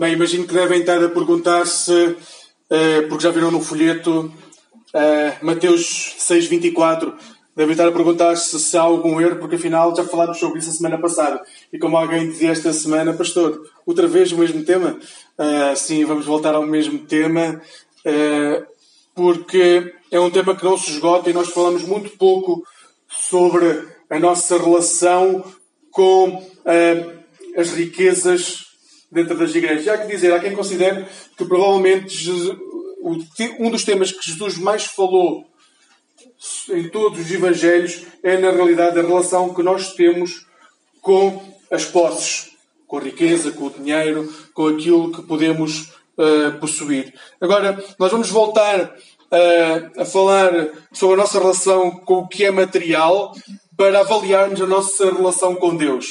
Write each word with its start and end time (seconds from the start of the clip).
Bem, 0.00 0.14
imagino 0.14 0.46
que 0.46 0.54
devem 0.54 0.80
estar 0.80 1.04
a 1.04 1.10
perguntar-se, 1.10 2.16
eh, 2.70 3.02
porque 3.02 3.22
já 3.22 3.30
viram 3.30 3.50
no 3.50 3.60
folheto 3.60 4.32
eh, 4.94 5.36
Mateus 5.42 6.16
6,24, 6.18 7.12
devem 7.54 7.72
estar 7.72 7.86
a 7.86 7.92
perguntar-se 7.92 8.58
se 8.58 8.78
há 8.78 8.80
algum 8.80 9.20
erro, 9.20 9.36
porque 9.36 9.56
afinal 9.56 9.94
já 9.94 10.02
falámos 10.02 10.38
sobre 10.38 10.58
isso 10.58 10.70
a 10.70 10.72
semana 10.72 10.96
passada. 10.96 11.42
E 11.70 11.78
como 11.78 11.98
alguém 11.98 12.30
dizia 12.30 12.50
esta 12.50 12.72
semana, 12.72 13.12
pastor, 13.12 13.60
outra 13.84 14.08
vez 14.08 14.32
o 14.32 14.38
mesmo 14.38 14.64
tema? 14.64 14.98
Uh, 15.38 15.76
sim, 15.76 16.02
vamos 16.06 16.24
voltar 16.24 16.54
ao 16.54 16.64
mesmo 16.64 17.00
tema, 17.00 17.60
porque 19.14 19.92
é 20.10 20.18
um 20.18 20.30
tema 20.30 20.56
que 20.56 20.64
não 20.64 20.78
se 20.78 20.92
esgota 20.92 21.28
e 21.28 21.34
nós 21.34 21.50
falamos 21.50 21.82
muito 21.82 22.08
pouco 22.16 22.64
sobre 23.06 23.86
a 24.08 24.18
nossa 24.18 24.56
relação 24.56 25.44
com 25.90 26.42
as 27.54 27.72
riquezas 27.72 28.69
dentro 29.10 29.36
das 29.36 29.54
igrejas. 29.54 29.88
Há 29.88 29.98
que 29.98 30.08
dizer, 30.08 30.32
há 30.32 30.40
quem 30.40 30.54
considere 30.54 31.06
que 31.36 31.44
provavelmente 31.44 32.30
um 33.58 33.70
dos 33.70 33.84
temas 33.84 34.12
que 34.12 34.30
Jesus 34.30 34.58
mais 34.58 34.84
falou 34.84 35.46
em 36.70 36.88
todos 36.88 37.20
os 37.20 37.30
Evangelhos 37.30 38.06
é, 38.22 38.36
na 38.36 38.50
realidade, 38.50 38.98
a 38.98 39.02
relação 39.02 39.54
que 39.54 39.62
nós 39.62 39.92
temos 39.94 40.46
com 41.00 41.42
as 41.70 41.84
posses, 41.84 42.50
com 42.86 42.98
a 42.98 43.02
riqueza, 43.02 43.52
com 43.52 43.66
o 43.66 43.70
dinheiro, 43.70 44.32
com 44.54 44.68
aquilo 44.68 45.12
que 45.12 45.22
podemos 45.22 45.92
uh, 46.16 46.58
possuir. 46.58 47.14
Agora, 47.40 47.82
nós 47.98 48.10
vamos 48.10 48.30
voltar 48.30 48.84
uh, 48.84 50.00
a 50.00 50.04
falar 50.04 50.68
sobre 50.92 51.14
a 51.14 51.18
nossa 51.18 51.38
relação 51.38 51.90
com 51.90 52.18
o 52.18 52.28
que 52.28 52.44
é 52.44 52.50
material 52.50 53.34
para 53.80 54.00
avaliarmos 54.00 54.60
a 54.60 54.66
nossa 54.66 55.10
relação 55.10 55.54
com 55.54 55.74
Deus. 55.74 56.04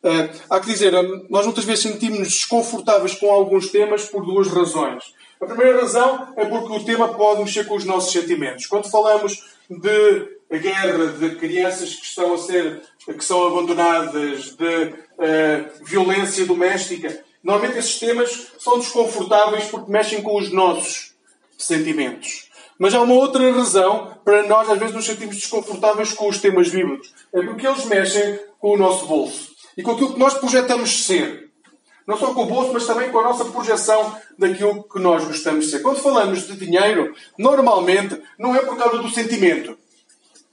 Uh, 0.00 0.30
há 0.48 0.60
que 0.60 0.66
dizer, 0.66 0.92
nós 1.28 1.44
muitas 1.44 1.64
vezes 1.64 1.82
sentimos-nos 1.82 2.28
desconfortáveis 2.28 3.16
com 3.16 3.28
alguns 3.28 3.68
temas 3.68 4.04
por 4.04 4.24
duas 4.24 4.46
razões. 4.46 5.02
A 5.40 5.46
primeira 5.46 5.80
razão 5.80 6.32
é 6.36 6.44
porque 6.44 6.72
o 6.72 6.84
tema 6.84 7.08
pode 7.14 7.40
mexer 7.40 7.66
com 7.66 7.74
os 7.74 7.84
nossos 7.84 8.12
sentimentos. 8.12 8.66
Quando 8.66 8.88
falamos 8.88 9.44
de 9.68 10.56
guerra, 10.56 11.06
de 11.18 11.34
crianças 11.34 11.96
que 11.96 12.06
estão 12.06 12.32
a 12.32 12.38
ser, 12.38 12.82
que 13.04 13.24
são 13.24 13.44
abandonadas, 13.44 14.54
de 14.54 14.84
uh, 14.84 15.84
violência 15.84 16.46
doméstica, 16.46 17.24
normalmente 17.42 17.78
esses 17.78 17.98
temas 17.98 18.52
são 18.56 18.78
desconfortáveis 18.78 19.64
porque 19.64 19.90
mexem 19.90 20.22
com 20.22 20.38
os 20.38 20.52
nossos 20.52 21.12
sentimentos. 21.58 22.45
Mas 22.78 22.94
há 22.94 23.00
uma 23.00 23.14
outra 23.14 23.50
razão 23.52 24.18
para 24.24 24.46
nós 24.46 24.68
às 24.68 24.78
vezes 24.78 24.94
nos 24.94 25.06
sentirmos 25.06 25.36
desconfortáveis 25.36 26.12
com 26.12 26.28
os 26.28 26.38
temas 26.38 26.68
bíblicos. 26.68 27.12
É 27.32 27.42
porque 27.42 27.66
eles 27.66 27.84
mexem 27.86 28.38
com 28.58 28.74
o 28.74 28.76
nosso 28.76 29.06
bolso 29.06 29.50
e 29.76 29.82
com 29.82 29.92
aquilo 29.92 30.12
que 30.12 30.18
nós 30.18 30.34
projetamos 30.34 31.04
ser. 31.04 31.50
Não 32.06 32.16
só 32.16 32.32
com 32.32 32.42
o 32.42 32.46
bolso, 32.46 32.72
mas 32.72 32.86
também 32.86 33.10
com 33.10 33.18
a 33.18 33.24
nossa 33.24 33.44
projeção 33.46 34.16
daquilo 34.38 34.84
que 34.84 35.00
nós 35.00 35.24
gostamos 35.24 35.64
de 35.64 35.72
ser. 35.72 35.80
Quando 35.80 36.00
falamos 36.00 36.46
de 36.46 36.56
dinheiro, 36.56 37.14
normalmente 37.36 38.20
não 38.38 38.54
é 38.54 38.60
por 38.60 38.76
causa 38.76 38.98
do 38.98 39.10
sentimento. 39.10 39.76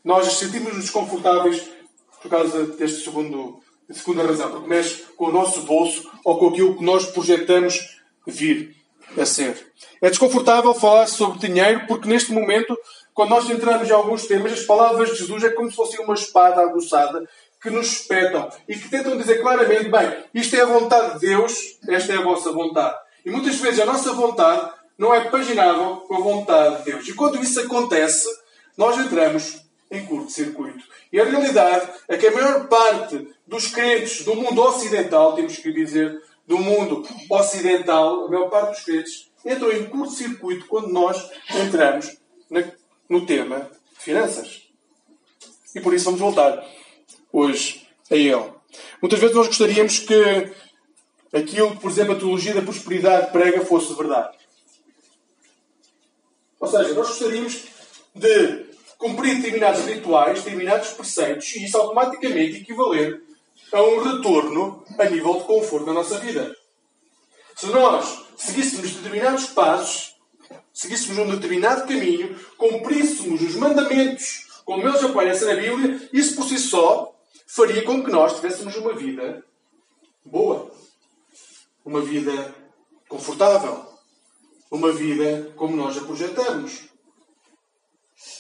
Nós 0.03 0.33
sentimos-nos 0.33 0.81
desconfortáveis 0.81 1.63
por 2.21 2.29
causa 2.29 2.87
segundo, 2.87 3.59
segunda 3.91 4.25
razão, 4.25 4.49
porque 4.49 4.67
mexe 4.67 5.03
com 5.15 5.25
o 5.25 5.31
nosso 5.31 5.61
bolso 5.61 6.09
ou 6.23 6.39
com 6.39 6.47
aquilo 6.47 6.77
que 6.77 6.83
nós 6.83 7.05
projetamos 7.05 7.99
vir 8.25 8.75
a 9.17 9.25
ser. 9.25 9.73
É 10.01 10.09
desconfortável 10.09 10.73
falar 10.73 11.07
sobre 11.07 11.39
dinheiro 11.39 11.85
porque 11.87 12.07
neste 12.07 12.31
momento, 12.31 12.77
quando 13.13 13.29
nós 13.29 13.49
entramos 13.49 13.87
em 13.87 13.93
alguns 13.93 14.25
temas, 14.25 14.53
as 14.53 14.63
palavras 14.63 15.09
de 15.09 15.17
Jesus 15.17 15.43
é 15.43 15.49
como 15.49 15.69
se 15.69 15.75
fosse 15.75 15.99
uma 16.01 16.13
espada 16.13 16.61
aguçada 16.61 17.27
que 17.61 17.69
nos 17.69 17.87
espetam 17.87 18.49
e 18.67 18.75
que 18.75 18.89
tentam 18.89 19.17
dizer 19.17 19.41
claramente: 19.41 19.89
bem, 19.89 20.23
isto 20.33 20.55
é 20.55 20.61
a 20.61 20.65
vontade 20.65 21.13
de 21.13 21.27
Deus, 21.27 21.77
esta 21.87 22.13
é 22.13 22.17
a 22.17 22.23
vossa 22.23 22.51
vontade. 22.51 22.95
E 23.25 23.31
muitas 23.31 23.55
vezes 23.55 23.79
a 23.79 23.85
nossa 23.85 24.11
vontade 24.13 24.71
não 24.97 25.13
é 25.13 25.21
paginável 25.29 25.97
com 26.07 26.15
a 26.15 26.19
vontade 26.19 26.77
de 26.77 26.91
Deus. 26.91 27.07
E 27.07 27.13
quando 27.13 27.41
isso 27.41 27.59
acontece, 27.61 28.27
nós 28.77 28.97
entramos 28.97 29.63
em 29.89 30.05
curto-circuito. 30.05 30.83
E 31.11 31.19
a 31.19 31.25
realidade 31.25 31.87
é 32.07 32.17
que 32.17 32.27
a 32.27 32.31
maior 32.31 32.67
parte 32.67 33.27
dos 33.47 33.67
crentes 33.67 34.25
do 34.25 34.35
mundo 34.35 34.61
ocidental, 34.61 35.33
temos 35.33 35.57
que 35.57 35.71
dizer, 35.71 36.19
do 36.45 36.59
mundo 36.59 37.07
ocidental, 37.29 38.25
a 38.25 38.29
maior 38.29 38.49
parte 38.49 38.75
dos 38.75 38.83
crentes 38.83 39.31
entram 39.45 39.71
em 39.71 39.85
curto-circuito 39.85 40.67
quando 40.67 40.89
nós 40.89 41.29
entramos 41.49 42.17
no 43.09 43.25
tema 43.25 43.69
finanças. 43.97 44.63
E 45.75 45.81
por 45.81 45.93
isso 45.93 46.05
vamos 46.05 46.19
voltar 46.19 46.65
hoje 47.31 47.87
a 48.11 48.15
Ele. 48.15 48.53
Muitas 49.01 49.19
vezes 49.19 49.35
nós 49.35 49.47
gostaríamos 49.47 49.99
que 49.99 50.53
aquilo 51.33 51.71
que, 51.71 51.81
por 51.81 51.91
exemplo, 51.91 52.13
a 52.13 52.19
teologia 52.19 52.53
da 52.53 52.61
prosperidade 52.61 53.31
prega 53.31 53.65
fosse 53.65 53.93
verdade. 53.95 54.37
Ou 56.59 56.67
seja, 56.67 56.93
nós 56.93 57.07
gostaríamos 57.07 57.63
de 58.15 58.65
cumprir 58.97 59.35
determinados 59.35 59.85
rituais, 59.85 60.43
determinados 60.43 60.91
preceitos, 60.91 61.55
e 61.55 61.65
isso 61.65 61.77
automaticamente 61.77 62.61
equivaler 62.61 63.21
a 63.73 63.81
um 63.81 64.03
retorno 64.03 64.85
a 64.97 65.05
nível 65.05 65.39
de 65.39 65.45
conforto 65.45 65.85
na 65.85 65.93
nossa 65.93 66.19
vida. 66.19 66.55
Se 67.55 67.67
nós 67.67 68.23
seguíssemos 68.37 68.91
determinados 68.91 69.47
passos, 69.47 70.15
seguíssemos 70.73 71.17
um 71.17 71.29
determinado 71.29 71.87
caminho, 71.87 72.39
cumpríssemos 72.57 73.41
os 73.41 73.55
mandamentos 73.55 74.47
como 74.63 74.87
eles 74.87 75.03
aparecem 75.03 75.47
na 75.47 75.55
Bíblia, 75.55 76.09
isso 76.13 76.35
por 76.35 76.45
si 76.45 76.57
só 76.57 77.13
faria 77.47 77.83
com 77.83 78.03
que 78.03 78.11
nós 78.11 78.35
tivéssemos 78.35 78.75
uma 78.75 78.93
vida 78.93 79.43
boa, 80.25 80.71
uma 81.83 82.01
vida 82.01 82.55
confortável, 83.09 83.85
uma 84.71 84.91
vida 84.91 85.51
como 85.55 85.75
nós 85.75 85.97
a 85.97 86.01
projetamos. 86.01 86.83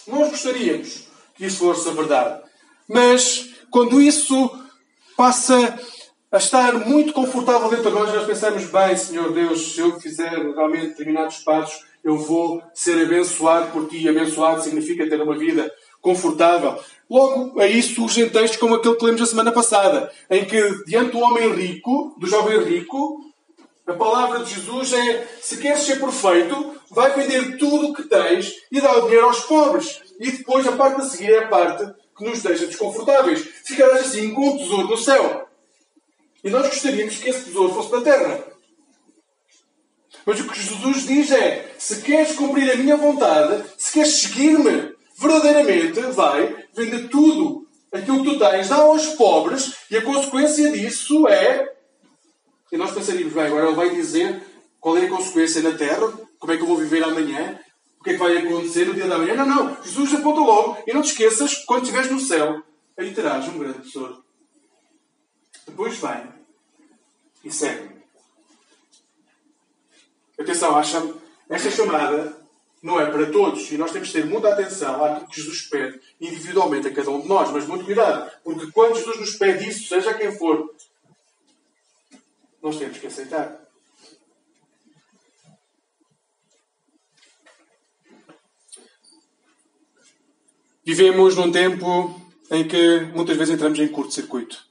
Nós 0.07 0.29
gostaríamos 0.29 1.07
que 1.35 1.45
isso 1.45 1.59
fosse 1.59 1.89
a 1.89 1.93
verdade. 1.93 2.43
Mas 2.87 3.49
quando 3.69 4.01
isso 4.01 4.62
passa 5.15 5.79
a 6.31 6.37
estar 6.37 6.73
muito 6.87 7.13
confortável 7.13 7.69
dentro 7.69 7.91
de 7.91 7.95
nós, 7.95 8.13
nós 8.13 8.25
pensamos, 8.25 8.65
bem, 8.65 8.97
Senhor 8.97 9.31
Deus, 9.31 9.73
se 9.73 9.79
eu 9.79 9.99
fizer 9.99 10.31
realmente 10.31 10.87
determinados 10.87 11.37
passos, 11.39 11.85
eu 12.03 12.17
vou 12.17 12.61
ser 12.73 13.01
abençoado 13.01 13.71
por 13.71 13.87
ti. 13.87 14.07
Abençoado 14.09 14.61
significa 14.61 15.07
ter 15.07 15.21
uma 15.21 15.37
vida 15.37 15.71
confortável. 16.01 16.77
Logo, 17.09 17.59
aí 17.59 17.81
surgem 17.81 18.29
textos 18.29 18.59
como 18.59 18.75
aquele 18.75 18.95
que 18.95 19.05
lemos 19.05 19.21
a 19.21 19.25
semana 19.25 19.51
passada, 19.51 20.11
em 20.29 20.43
que, 20.43 20.85
diante 20.85 21.11
do 21.11 21.19
homem 21.19 21.53
rico, 21.53 22.15
do 22.19 22.27
jovem 22.27 22.61
rico, 22.63 23.21
a 23.85 23.93
palavra 23.93 24.43
de 24.43 24.55
Jesus 24.55 24.93
é: 24.93 25.27
se 25.41 25.57
queres 25.57 25.83
ser 25.83 25.99
perfeito, 25.99 26.75
vai 26.89 27.13
vender 27.13 27.57
tudo 27.57 27.89
o 27.89 27.93
que 27.93 28.03
tens 28.03 28.53
e 28.71 28.81
dá 28.81 28.97
o 28.97 29.03
dinheiro 29.03 29.27
aos 29.27 29.41
pobres. 29.41 30.01
E 30.19 30.31
depois 30.31 30.67
a 30.67 30.73
parte 30.73 31.01
a 31.01 31.05
seguir 31.05 31.31
é 31.31 31.43
a 31.45 31.47
parte 31.47 31.93
que 32.15 32.23
nos 32.23 32.41
deixa 32.41 32.67
desconfortáveis. 32.67 33.41
Ficarás 33.65 34.07
assim 34.07 34.33
com 34.33 34.49
um 34.49 34.57
tesouro 34.57 34.87
no 34.87 34.97
céu. 34.97 35.47
E 36.43 36.49
nós 36.49 36.67
gostaríamos 36.67 37.17
que 37.17 37.29
esse 37.29 37.45
tesouro 37.45 37.73
fosse 37.73 37.91
da 37.91 38.01
terra. 38.01 38.43
Mas 40.25 40.39
o 40.39 40.47
que 40.47 40.61
Jesus 40.61 41.05
diz 41.05 41.31
é: 41.31 41.73
se 41.77 42.01
queres 42.01 42.35
cumprir 42.35 42.71
a 42.71 42.75
minha 42.75 42.97
vontade, 42.97 43.63
se 43.77 43.93
queres 43.93 44.21
seguir-me, 44.21 44.93
verdadeiramente 45.17 45.99
vai 46.11 46.65
vender 46.73 47.09
tudo 47.09 47.67
aquilo 47.91 48.23
que 48.23 48.31
tu 48.31 48.39
tens, 48.39 48.69
dá 48.69 48.77
aos 48.77 49.05
pobres, 49.09 49.75
e 49.89 49.97
a 49.97 50.01
consequência 50.01 50.71
disso 50.71 51.27
é. 51.27 51.71
E 52.71 52.77
nós 52.77 52.91
pensaríamos, 52.91 53.33
bem, 53.33 53.45
agora 53.45 53.67
ele 53.67 53.75
vai 53.75 53.89
dizer 53.91 54.41
qual 54.79 54.97
é 54.97 55.05
a 55.05 55.09
consequência 55.09 55.61
na 55.61 55.73
terra, 55.73 56.11
como 56.39 56.51
é 56.51 56.57
que 56.57 56.63
eu 56.63 56.67
vou 56.67 56.77
viver 56.77 57.03
amanhã, 57.03 57.59
o 58.03 58.05
que 58.05 58.09
é 58.09 58.13
que 58.15 58.19
vai 58.19 58.37
acontecer 58.37 58.85
no 58.85 58.93
dia 58.93 59.07
da 59.07 59.17
manhã. 59.17 59.33
Não, 59.33 59.45
não. 59.45 59.81
Jesus 59.81 60.13
aponta 60.13 60.41
logo. 60.41 60.83
E 60.85 60.93
não 60.93 61.01
te 61.01 61.11
esqueças, 61.11 61.63
quando 61.63 61.83
estiveres 61.83 62.11
no 62.11 62.19
céu, 62.19 62.61
aí 62.97 63.13
terás 63.13 63.47
um 63.47 63.57
grande 63.57 63.79
tesouro. 63.79 64.21
Depois 65.65 65.97
vem 65.97 66.27
e 67.45 67.49
segue-me. 67.49 68.03
Atenção, 70.37 70.75
acha 70.75 71.13
esta 71.49 71.71
chamada 71.71 72.37
não 72.81 72.99
é 72.99 73.09
para 73.09 73.31
todos. 73.31 73.71
E 73.71 73.77
nós 73.77 73.93
temos 73.93 74.09
de 74.09 74.15
ter 74.15 74.25
muita 74.25 74.49
atenção 74.49 75.01
àquilo 75.05 75.27
que 75.29 75.39
Jesus 75.39 75.61
pede 75.61 76.01
individualmente 76.19 76.89
a 76.89 76.93
cada 76.93 77.09
um 77.09 77.21
de 77.21 77.29
nós. 77.29 77.51
Mas 77.51 77.65
muito 77.65 77.85
cuidado, 77.85 78.29
porque 78.43 78.69
quando 78.73 78.97
Jesus 78.97 79.17
nos 79.17 79.35
pede 79.37 79.69
isso, 79.69 79.87
seja 79.87 80.13
quem 80.13 80.37
for, 80.37 80.75
nós 82.61 82.75
temos 82.75 82.97
que 82.97 83.07
aceitar. 83.07 83.62
Vivemos 90.85 91.37
num 91.37 91.49
tempo 91.49 92.19
em 92.51 92.67
que 92.67 92.99
muitas 93.15 93.37
vezes 93.37 93.53
entramos 93.53 93.79
em 93.79 93.87
curto-circuito. 93.87 94.67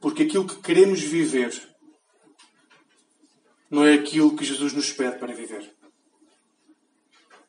Porque 0.00 0.22
aquilo 0.22 0.46
que 0.46 0.56
queremos 0.56 1.02
viver 1.02 1.52
não 3.70 3.84
é 3.84 3.92
aquilo 3.92 4.34
que 4.34 4.44
Jesus 4.44 4.72
nos 4.72 4.90
pede 4.90 5.18
para 5.18 5.34
viver. 5.34 5.70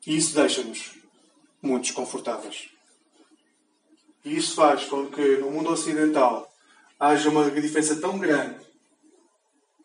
E 0.05 0.17
isso 0.17 0.35
deixa-nos 0.35 0.91
muito 1.61 1.83
desconfortáveis. 1.83 2.69
E 4.25 4.35
isso 4.35 4.55
faz 4.55 4.83
com 4.83 5.09
que 5.09 5.37
no 5.37 5.49
mundo 5.49 5.71
ocidental 5.71 6.53
haja 6.99 7.29
uma 7.29 7.49
diferença 7.49 7.95
tão 7.95 8.19
grande 8.19 8.59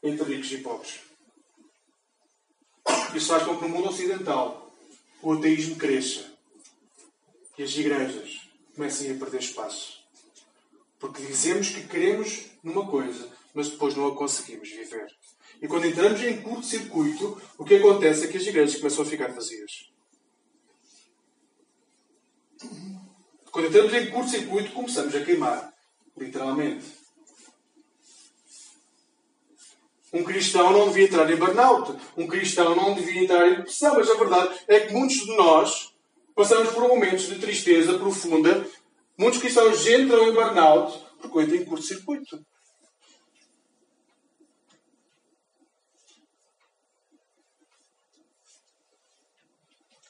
entre 0.02 0.34
ricos 0.34 0.50
e 0.50 0.58
pobres. 0.58 0.98
Isso 3.14 3.28
faz 3.28 3.44
com 3.44 3.56
que 3.56 3.62
no 3.62 3.68
mundo 3.68 3.88
ocidental 3.88 4.74
o 5.22 5.32
ateísmo 5.34 5.76
cresça 5.76 6.27
e 7.58 7.62
as 7.64 7.76
igrejas 7.76 8.40
comecem 8.74 9.10
a 9.10 9.18
perder 9.18 9.40
espaço. 9.40 9.98
Porque 10.98 11.22
dizemos 11.22 11.70
que 11.70 11.86
queremos 11.88 12.46
numa 12.62 12.88
coisa, 12.88 13.28
mas 13.52 13.68
depois 13.68 13.96
não 13.96 14.06
a 14.06 14.16
conseguimos 14.16 14.68
viver. 14.70 15.06
E 15.60 15.66
quando 15.66 15.86
entramos 15.86 16.22
em 16.22 16.40
curto-circuito, 16.40 17.40
o 17.58 17.64
que 17.64 17.74
acontece 17.74 18.24
é 18.24 18.28
que 18.28 18.36
as 18.36 18.46
igrejas 18.46 18.78
começam 18.78 19.04
a 19.04 19.08
ficar 19.08 19.32
vazias. 19.32 19.90
Quando 23.50 23.66
entramos 23.66 23.92
em 23.92 24.10
curto-circuito, 24.10 24.72
começamos 24.72 25.14
a 25.14 25.24
queimar. 25.24 25.74
Literalmente. 26.16 26.86
Um 30.12 30.24
cristão 30.24 30.72
não 30.72 30.88
devia 30.88 31.04
entrar 31.04 31.30
em 31.30 31.36
burnout. 31.36 31.96
Um 32.16 32.26
cristão 32.26 32.74
não 32.74 32.94
devia 32.94 33.24
entrar 33.24 33.48
em 33.48 33.56
depressão. 33.56 33.94
Mas 33.94 34.10
a 34.10 34.14
verdade 34.14 34.60
é 34.68 34.80
que 34.80 34.92
muitos 34.92 35.18
de 35.18 35.36
nós 35.36 35.92
passamos 36.38 36.72
por 36.72 36.86
momentos 36.86 37.26
de 37.26 37.40
tristeza 37.40 37.98
profunda. 37.98 38.64
Muitos 39.16 39.40
cristãos 39.40 39.84
entram 39.88 40.28
em 40.28 40.32
burnout 40.32 40.96
porque 41.20 41.40
entram 41.42 41.56
em 41.56 41.64
curto-circuito. 41.64 42.40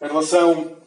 Em 0.03 0.07
relação 0.07 0.79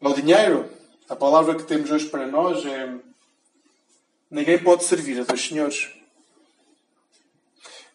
ao 0.00 0.14
dinheiro, 0.14 0.70
a 1.08 1.16
palavra 1.16 1.56
que 1.56 1.64
temos 1.64 1.90
hoje 1.90 2.08
para 2.08 2.28
nós 2.28 2.64
é: 2.64 2.96
ninguém 4.30 4.62
pode 4.62 4.84
servir 4.84 5.20
a 5.20 5.24
dois 5.24 5.44
senhores. 5.44 5.90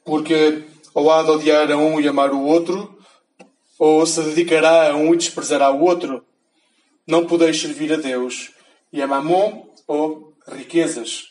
Porque 0.04 0.68
ou 0.94 1.10
há 1.10 1.24
de 1.24 1.32
odiar 1.32 1.72
a 1.72 1.78
um 1.78 2.02
e 2.02 2.08
amar 2.08 2.34
o 2.34 2.44
outro, 2.44 2.99
ou 3.80 4.06
se 4.06 4.22
dedicará 4.22 4.92
a 4.92 4.96
um 4.96 5.14
e 5.14 5.18
desprezará 5.18 5.72
o 5.72 5.82
outro. 5.82 6.26
Não 7.08 7.26
podeis 7.26 7.60
servir 7.60 7.94
a 7.94 7.96
Deus 7.96 8.52
e 8.92 9.02
a 9.02 9.08
mamon 9.08 9.66
ou 9.88 10.34
riquezas. 10.46 11.30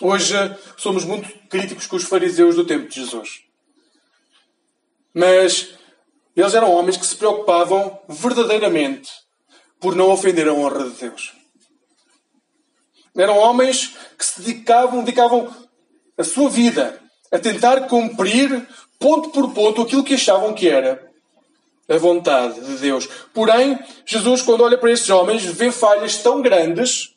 Hoje 0.00 0.34
somos 0.76 1.04
muito 1.04 1.28
críticos 1.48 1.86
com 1.86 1.96
os 1.96 2.04
fariseus 2.04 2.54
do 2.54 2.66
tempo 2.66 2.88
de 2.88 3.00
Jesus. 3.00 3.44
Mas 5.14 5.74
eles 6.36 6.54
eram 6.54 6.70
homens 6.70 6.96
que 6.96 7.06
se 7.06 7.16
preocupavam 7.16 7.98
verdadeiramente 8.08 9.10
por 9.80 9.96
não 9.96 10.10
ofender 10.10 10.48
a 10.48 10.52
honra 10.52 10.90
de 10.90 11.00
Deus. 11.00 11.32
Eram 13.16 13.36
homens 13.38 13.96
que 14.18 14.24
se 14.24 14.40
dedicavam, 14.40 15.04
dedicavam 15.04 15.54
a 16.16 16.24
sua 16.24 16.48
vida 16.48 17.00
a 17.30 17.38
tentar 17.38 17.88
cumprir 17.88 18.66
ponto 19.02 19.30
por 19.30 19.52
ponto 19.52 19.82
aquilo 19.82 20.04
que 20.04 20.14
achavam 20.14 20.54
que 20.54 20.68
era 20.68 21.10
a 21.88 21.98
vontade 21.98 22.60
de 22.60 22.76
Deus. 22.76 23.08
Porém, 23.34 23.78
Jesus, 24.06 24.40
quando 24.40 24.62
olha 24.62 24.78
para 24.78 24.92
estes 24.92 25.10
homens, 25.10 25.44
vê 25.44 25.70
falhas 25.70 26.18
tão 26.18 26.40
grandes 26.40 27.12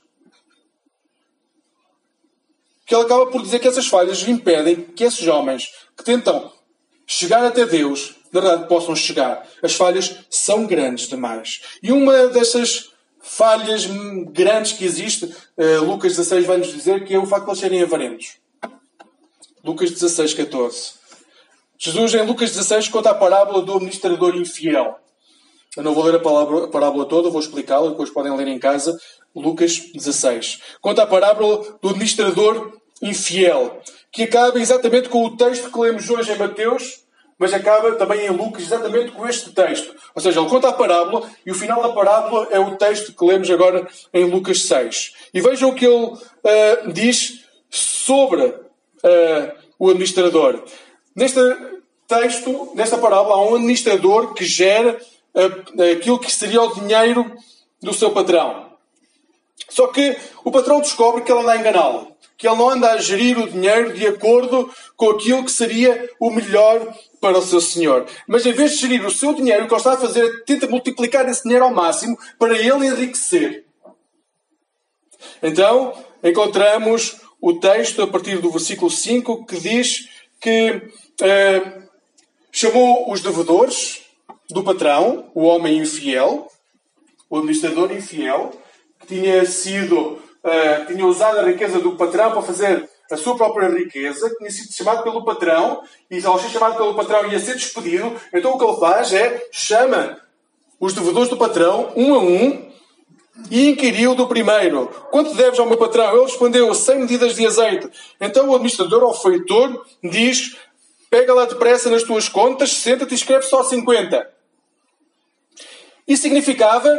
que 2.86 2.94
ele 2.94 3.04
acaba 3.04 3.28
por 3.28 3.42
dizer 3.42 3.60
que 3.60 3.68
essas 3.68 3.88
falhas 3.88 4.28
impedem 4.28 4.76
que 4.76 5.04
esses 5.04 5.28
homens 5.28 5.70
que 5.96 6.04
tentam 6.04 6.52
chegar 7.06 7.44
até 7.46 7.66
Deus, 7.66 8.16
na 8.32 8.42
verdade, 8.42 8.68
possam 8.68 8.96
chegar. 8.96 9.48
As 9.64 9.74
falhas 9.74 10.18
são 10.30 10.66
grandes 10.66 11.08
demais. 11.08 11.62
E 11.82 11.92
uma 11.92 12.28
dessas 12.28 12.92
falhas 13.20 13.88
grandes 14.32 14.74
que 14.74 14.86
existe, 14.86 15.26
uh, 15.26 15.84
Lucas 15.84 16.16
16 16.16 16.46
vai 16.46 16.58
nos 16.58 16.72
dizer 16.72 17.06
que 17.06 17.14
é 17.14 17.20
o 17.20 17.26
facto 17.26 17.46
de 17.46 17.52
eles 17.52 17.60
serem 17.60 17.82
avarentos. 17.82 18.38
Lucas 19.64 19.90
16, 19.90 20.36
14. 20.36 21.05
Jesus, 21.78 22.14
em 22.14 22.26
Lucas 22.26 22.52
16, 22.52 22.88
conta 22.90 23.12
a 23.12 23.16
parábola 23.16 23.62
do 23.62 23.74
administrador 23.74 24.36
infiel. 24.36 24.98
Eu 25.76 25.84
não 25.84 25.94
vou 25.94 26.06
ler 26.06 26.16
a, 26.16 26.20
palavra, 26.20 26.66
a 26.66 26.68
parábola 26.68 27.06
toda, 27.06 27.30
vou 27.30 27.40
explicá-la, 27.40 27.90
depois 27.90 28.10
podem 28.10 28.36
ler 28.36 28.48
em 28.48 28.58
casa. 28.58 28.98
Lucas 29.36 29.92
16. 29.94 30.62
Conta 30.80 31.04
a 31.04 31.08
parábola 31.08 31.78
do 31.82 31.90
administrador 31.90 32.74
infiel, 33.02 33.82
que 34.12 34.24
acaba 34.24 34.60
exatamente 34.60 35.10
com 35.10 35.26
o 35.26 35.36
texto 35.36 35.70
que 35.70 35.80
lemos 35.80 36.10
hoje 36.10 36.32
em 36.32 36.38
Mateus, 36.38 37.04
mas 37.38 37.54
acaba 37.54 37.92
também 37.96 38.26
em 38.26 38.30
Lucas 38.30 38.64
exatamente 38.64 39.12
com 39.12 39.28
este 39.28 39.52
texto. 39.52 39.94
Ou 40.16 40.22
seja, 40.22 40.40
ele 40.40 40.50
conta 40.50 40.70
a 40.70 40.74
parábola 40.74 41.30
e 41.46 41.52
o 41.52 41.56
final 41.56 41.82
da 41.82 41.90
parábola 41.90 42.48
é 42.50 42.60
o 42.60 42.78
texto 42.78 43.14
que 43.14 43.26
lemos 43.26 43.50
agora 43.50 43.86
em 44.14 44.24
Lucas 44.24 44.62
6. 44.62 45.14
E 45.34 45.42
vejam 45.42 45.70
o 45.70 45.76
que 45.76 45.86
ele 45.86 46.06
uh, 46.06 46.94
diz 46.94 47.44
sobre 47.70 48.46
uh, 48.46 49.52
o 49.78 49.90
administrador. 49.90 50.64
Neste 51.16 51.40
texto, 52.08 52.72
nesta 52.76 52.98
parábola, 52.98 53.36
há 53.36 53.50
um 53.50 53.56
administrador 53.56 54.34
que 54.34 54.46
gera 54.46 55.00
uh, 55.34 55.82
aquilo 55.94 56.20
que 56.20 56.32
seria 56.32 56.62
o 56.62 56.74
dinheiro 56.76 57.36
do 57.82 57.94
seu 57.94 58.12
patrão. 58.12 58.74
Só 59.70 59.88
que 59.88 60.18
o 60.44 60.52
patrão 60.52 60.82
descobre 60.82 61.24
que 61.24 61.32
ele 61.32 61.42
anda 61.42 61.54
a 61.54 61.58
enganá-lo 61.58 62.16
que 62.38 62.48
ele 62.48 62.58
não 62.58 62.70
anda 62.70 62.92
a 62.92 62.98
gerir 62.98 63.38
o 63.38 63.50
dinheiro 63.50 63.94
de 63.94 64.06
acordo 64.08 64.70
com 64.96 65.10
aquilo 65.12 65.44
que 65.44 65.52
seria 65.52 66.10
o 66.20 66.30
melhor 66.30 66.94
para 67.22 67.38
o 67.38 67.42
seu 67.42 67.62
senhor. 67.62 68.06
Mas 68.28 68.46
em 68.46 68.52
vez 68.52 68.72
de 68.72 68.78
gerir 68.78 69.06
o 69.06 69.12
seu 69.12 69.34
dinheiro, 69.34 69.64
o 69.64 69.68
que 69.68 69.74
ele 69.74 69.80
está 69.80 69.94
a 69.94 69.98
fazer 69.98 70.26
é 70.26 70.44
tenta 70.46 70.68
multiplicar 70.68 71.28
esse 71.30 71.44
dinheiro 71.44 71.66
ao 71.66 71.74
máximo 71.74 72.18
para 72.38 72.58
ele 72.58 72.88
enriquecer. 72.88 73.66
Então, 75.42 75.94
encontramos 76.24 77.18
o 77.42 77.54
texto 77.54 78.02
a 78.02 78.08
partir 78.08 78.40
do 78.40 78.52
versículo 78.52 78.92
5 78.92 79.46
que 79.46 79.60
diz 79.60 80.10
que 80.40 80.82
eh, 81.22 81.62
chamou 82.52 83.12
os 83.12 83.22
devedores 83.22 84.02
do 84.50 84.64
patrão, 84.64 85.30
o 85.34 85.44
homem 85.44 85.80
infiel, 85.80 86.48
o 87.30 87.38
administrador 87.38 87.92
infiel, 87.92 88.52
que 89.00 89.08
tinha 89.08 89.46
sido 89.46 90.20
uh, 90.46 90.86
tinha 90.88 91.06
usado 91.06 91.40
a 91.40 91.44
riqueza 91.44 91.80
do 91.80 91.96
patrão 91.96 92.32
para 92.32 92.42
fazer 92.42 92.88
a 93.12 93.18
sua 93.18 93.36
própria 93.36 93.70
riqueza, 93.70 94.34
tinha 94.38 94.50
sido 94.50 94.72
chamado 94.72 95.04
pelo 95.04 95.24
patrão, 95.24 95.84
e 96.10 96.24
ao 96.26 96.40
ser 96.40 96.50
chamado 96.50 96.78
pelo 96.78 96.96
patrão 96.96 97.32
ia 97.32 97.40
ser 97.40 97.54
despedido, 97.54 98.16
então 98.34 98.54
o 98.54 98.58
que 98.58 98.64
ele 98.64 98.78
faz 98.78 99.14
é 99.14 99.48
chama 99.52 100.18
os 100.80 100.94
devedores 100.94 101.30
do 101.30 101.38
patrão, 101.38 101.92
um 101.96 102.14
a 102.16 102.20
um, 102.20 102.72
e 103.52 103.70
inquiriu 103.70 104.16
do 104.16 104.28
primeiro: 104.28 104.88
Quanto 105.12 105.36
deves 105.36 105.60
ao 105.60 105.66
meu 105.66 105.78
patrão? 105.78 106.14
Ele 106.14 106.24
respondeu: 106.24 106.74
100 106.74 107.00
medidas 107.00 107.36
de 107.36 107.46
azeite. 107.46 107.90
Então 108.20 108.50
o 108.50 108.56
administrador, 108.56 109.04
ao 109.04 109.14
feitor, 109.14 109.86
diz: 110.02 110.56
Pega 111.10 111.34
lá 111.34 111.46
depressa 111.46 111.90
nas 111.90 112.04
tuas 112.04 112.28
contas, 112.28 112.72
senta-te 112.72 113.12
e 113.12 113.16
escreve 113.16 113.44
só 113.44 113.64
50. 113.64 114.36
Isso 116.08 116.24
significava, 116.24 116.90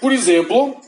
por 0.00 0.12
exemplo, 0.12 0.80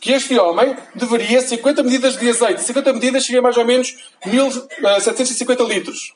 que 0.00 0.12
este 0.12 0.38
homem 0.38 0.76
deveria 0.94 1.40
50 1.40 1.82
medidas 1.82 2.16
de 2.16 2.28
azeite. 2.28 2.62
50 2.62 2.92
medidas 2.92 3.24
seria 3.24 3.42
mais 3.42 3.56
ou 3.56 3.64
menos 3.64 3.96
1750 4.26 5.62
uh, 5.62 5.66
litros. 5.66 6.14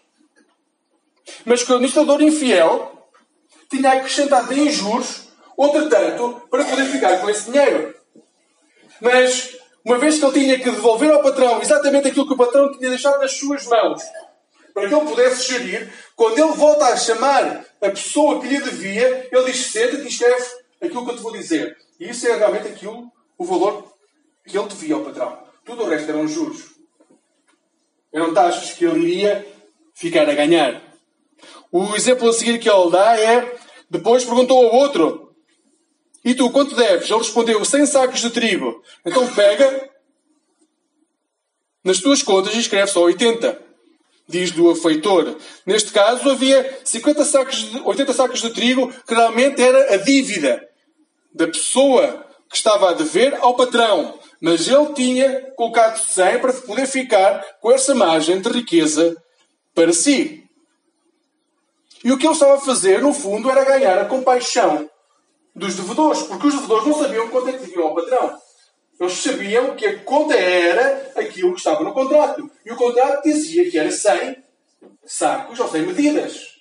Mas 1.44 1.62
que 1.62 1.72
o 1.72 1.74
administrador 1.74 2.22
infiel 2.22 3.08
tinha 3.70 3.92
acrescentado 3.92 4.52
em 4.52 4.70
juros 4.70 5.28
outro 5.56 5.88
tanto 5.88 6.42
para 6.50 6.64
poder 6.64 6.86
ficar 6.86 7.20
com 7.20 7.30
esse 7.30 7.50
dinheiro. 7.50 7.94
Mas, 9.00 9.56
uma 9.84 9.98
vez 9.98 10.18
que 10.18 10.24
ele 10.24 10.40
tinha 10.40 10.58
que 10.58 10.70
devolver 10.70 11.10
ao 11.10 11.22
patrão 11.22 11.60
exatamente 11.60 12.08
aquilo 12.08 12.26
que 12.26 12.34
o 12.34 12.36
patrão 12.36 12.70
tinha 12.72 12.90
deixado 12.90 13.18
nas 13.20 13.32
suas 13.32 13.66
mãos, 13.66 14.02
para 14.72 14.88
que 14.88 14.94
ele 14.94 15.06
pudesse 15.06 15.52
gerir, 15.52 15.92
quando 16.16 16.38
ele 16.38 16.52
volta 16.52 16.86
a 16.86 16.96
chamar 16.96 17.64
a 17.80 17.90
pessoa 17.90 18.40
que 18.40 18.48
lhe 18.48 18.60
devia, 18.60 19.28
ele 19.30 19.52
diz: 19.52 19.66
Senta-te 19.66 20.02
e 20.02 20.08
escreve 20.08 20.44
aquilo 20.80 21.04
que 21.04 21.10
eu 21.12 21.16
te 21.16 21.22
vou 21.22 21.32
dizer. 21.32 21.76
E 21.98 22.10
isso 22.10 22.26
é 22.26 22.36
realmente 22.36 22.68
aquilo 22.68 23.10
o 23.38 23.44
valor 23.44 23.92
que 24.46 24.56
ele 24.56 24.68
devia 24.68 24.94
ao 24.94 25.04
patrão. 25.04 25.38
Tudo 25.64 25.84
o 25.84 25.88
resto 25.88 26.10
eram 26.10 26.26
juros. 26.26 26.72
Eram 28.12 28.34
taxas 28.34 28.72
que 28.72 28.84
ele 28.84 29.00
iria 29.00 29.46
ficar 29.94 30.28
a 30.28 30.34
ganhar. 30.34 30.82
O 31.70 31.94
exemplo 31.94 32.28
a 32.28 32.32
seguir 32.32 32.58
que 32.58 32.68
ele 32.68 32.90
dá 32.90 33.18
é: 33.18 33.56
depois 33.88 34.24
perguntou 34.24 34.58
ao 34.58 34.74
outro: 34.74 35.34
E 36.24 36.34
tu 36.34 36.50
quanto 36.50 36.74
deves? 36.74 37.08
Ele 37.08 37.18
respondeu: 37.18 37.64
100 37.64 37.86
sacos 37.86 38.20
de 38.20 38.30
trigo. 38.30 38.82
Então 39.04 39.26
pega 39.34 39.90
nas 41.84 41.98
tuas 41.98 42.22
contas 42.22 42.54
e 42.54 42.58
escreve 42.58 42.88
só 42.88 43.02
80. 43.02 43.71
Diz 44.28 44.50
do 44.52 44.70
afeitor. 44.70 45.36
Neste 45.66 45.92
caso 45.92 46.30
havia 46.30 46.80
50 46.84 47.24
sacos 47.24 47.56
de, 47.56 47.80
80 47.80 48.12
sacos 48.12 48.40
de 48.40 48.50
trigo 48.50 48.92
que 49.06 49.14
realmente 49.14 49.60
era 49.60 49.94
a 49.94 49.96
dívida 49.96 50.66
da 51.34 51.46
pessoa 51.46 52.26
que 52.48 52.56
estava 52.56 52.90
a 52.90 52.92
dever 52.92 53.34
ao 53.40 53.56
patrão, 53.56 54.18
mas 54.40 54.68
ele 54.68 54.92
tinha 54.92 55.52
colocado 55.56 55.98
100 55.98 56.38
para 56.38 56.52
poder 56.52 56.86
ficar 56.86 57.42
com 57.60 57.72
essa 57.72 57.94
margem 57.94 58.40
de 58.40 58.48
riqueza 58.48 59.16
para 59.74 59.92
si. 59.92 60.44
E 62.04 62.12
o 62.12 62.18
que 62.18 62.26
ele 62.26 62.34
estava 62.34 62.54
a 62.54 62.60
fazer, 62.60 63.00
no 63.00 63.14
fundo, 63.14 63.50
era 63.50 63.64
ganhar 63.64 63.98
a 63.98 64.04
compaixão 64.04 64.88
dos 65.54 65.76
devedores, 65.76 66.22
porque 66.22 66.46
os 66.46 66.54
devedores 66.54 66.86
não 66.86 66.98
sabiam 66.98 67.28
quanto 67.28 67.48
é 67.48 67.52
que 67.52 67.66
deviam 67.66 67.88
ao 67.88 67.94
patrão. 67.94 68.38
Eles 69.02 69.14
sabiam 69.14 69.74
que 69.74 69.84
a 69.84 69.98
conta 70.04 70.32
era 70.36 71.10
aquilo 71.16 71.54
que 71.54 71.58
estava 71.58 71.82
no 71.82 71.92
contrato. 71.92 72.48
E 72.64 72.70
o 72.70 72.76
contrato 72.76 73.24
dizia 73.24 73.68
que 73.68 73.76
era 73.76 73.90
100 73.90 74.36
sacos 75.04 75.58
ou 75.58 75.68
sem 75.68 75.82
medidas. 75.82 76.60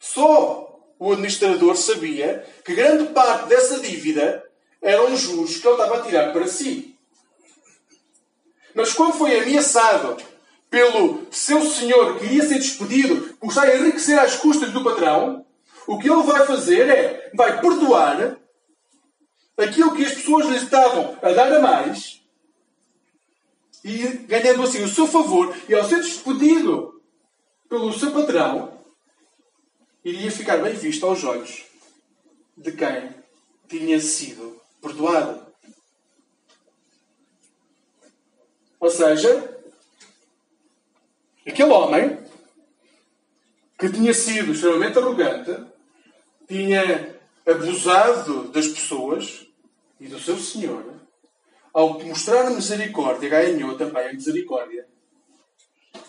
Só 0.00 0.80
o 0.98 1.12
administrador 1.12 1.76
sabia 1.76 2.46
que 2.64 2.74
grande 2.74 3.12
parte 3.12 3.46
dessa 3.46 3.78
dívida 3.78 4.42
eram 4.80 5.14
juros 5.14 5.58
que 5.58 5.68
ele 5.68 5.74
estava 5.74 5.98
a 5.98 6.02
tirar 6.02 6.32
para 6.32 6.48
si. 6.48 6.96
Mas 8.74 8.94
quando 8.94 9.18
foi 9.18 9.38
ameaçado 9.38 10.16
pelo 10.70 11.26
seu 11.30 11.62
senhor 11.66 12.18
que 12.18 12.24
ia 12.24 12.42
ser 12.42 12.58
despedido 12.58 13.34
por 13.34 13.50
estar 13.50 13.64
a 13.64 13.76
enriquecer 13.76 14.18
às 14.18 14.36
custas 14.36 14.72
do 14.72 14.82
patrão, 14.82 15.44
o 15.86 15.98
que 15.98 16.08
ele 16.08 16.22
vai 16.22 16.46
fazer 16.46 16.88
é 16.88 17.30
vai 17.34 17.60
perdoar 17.60 18.38
aquilo 19.56 19.94
que 19.94 20.04
as 20.04 20.14
pessoas 20.14 20.46
lhe 20.46 20.56
estavam 20.56 21.18
a 21.22 21.32
dar 21.32 21.52
a 21.52 21.60
mais 21.60 22.20
e 23.84 24.08
ganhando 24.26 24.62
assim 24.62 24.82
o 24.82 24.88
seu 24.88 25.06
favor 25.06 25.54
e 25.68 25.74
ao 25.74 25.84
ser 25.84 26.00
despedido 26.00 27.02
pelo 27.68 27.92
seu 27.92 28.12
patrão 28.12 28.80
iria 30.04 30.30
ficar 30.30 30.58
bem 30.58 30.74
visto 30.74 31.06
aos 31.06 31.22
olhos 31.24 31.64
de 32.56 32.72
quem 32.72 33.14
tinha 33.68 33.98
sido 34.00 34.60
perdoado. 34.80 35.44
Ou 38.78 38.90
seja, 38.90 39.58
aquele 41.46 41.70
homem 41.70 42.18
que 43.78 43.88
tinha 43.90 44.14
sido 44.14 44.52
extremamente 44.52 44.98
arrogante, 44.98 45.64
tinha 46.46 47.13
abusado 47.46 48.48
das 48.48 48.68
pessoas 48.68 49.46
e 50.00 50.08
do 50.08 50.18
seu 50.18 50.36
Senhor, 50.38 50.84
ao 51.72 51.98
mostrar 52.00 52.50
misericórdia, 52.50 53.28
ganhou 53.28 53.76
também 53.76 54.06
a 54.06 54.12
misericórdia 54.12 54.86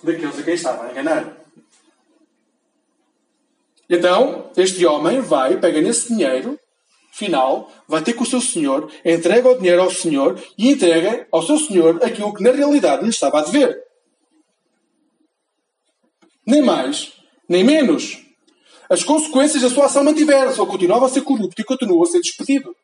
daqueles 0.04 0.39
a 0.39 0.44
quem 0.44 0.54
estava 0.54 0.86
a 0.86 0.92
enganar. 0.92 1.38
Então, 3.89 4.51
este 4.58 4.86
homem 4.86 5.22
vai, 5.22 5.58
pega 5.58 5.82
nesse 5.82 6.08
dinheiro, 6.08 6.60
final, 7.12 7.72
vai 7.88 8.01
ter 8.04 8.13
com 8.13 8.24
o 8.24 8.27
seu 8.27 8.42
senhor, 8.42 8.92
entrega 9.04 9.50
o 9.50 9.58
dinheiro 9.58 9.82
ao 9.82 9.92
senhor 9.92 10.42
e 10.58 10.70
entrega 10.72 11.27
ao 11.32 11.42
seu 11.42 11.58
senhor 11.58 12.04
aquilo 12.04 12.34
que 12.34 12.44
na 12.44 12.51
realidade 12.51 13.04
lhe 13.04 13.10
estava 13.10 13.39
a 13.39 13.44
dever. 13.44 13.84
Nem 16.46 16.62
mais, 16.62 17.13
nem 17.48 17.63
menos. 17.63 18.25
As 18.89 19.04
consequências 19.04 19.62
da 19.62 19.70
sua 19.70 19.86
ação 19.86 20.04
mantiveram-se. 20.04 20.60
Ele 20.60 20.70
continuava 20.70 21.06
a 21.06 21.10
ser 21.10 21.22
corrupto 21.22 21.62
e 21.62 21.65
continuou 21.65 22.04
a 22.04 22.06
ser 22.06 22.20
despedido. 22.20 22.75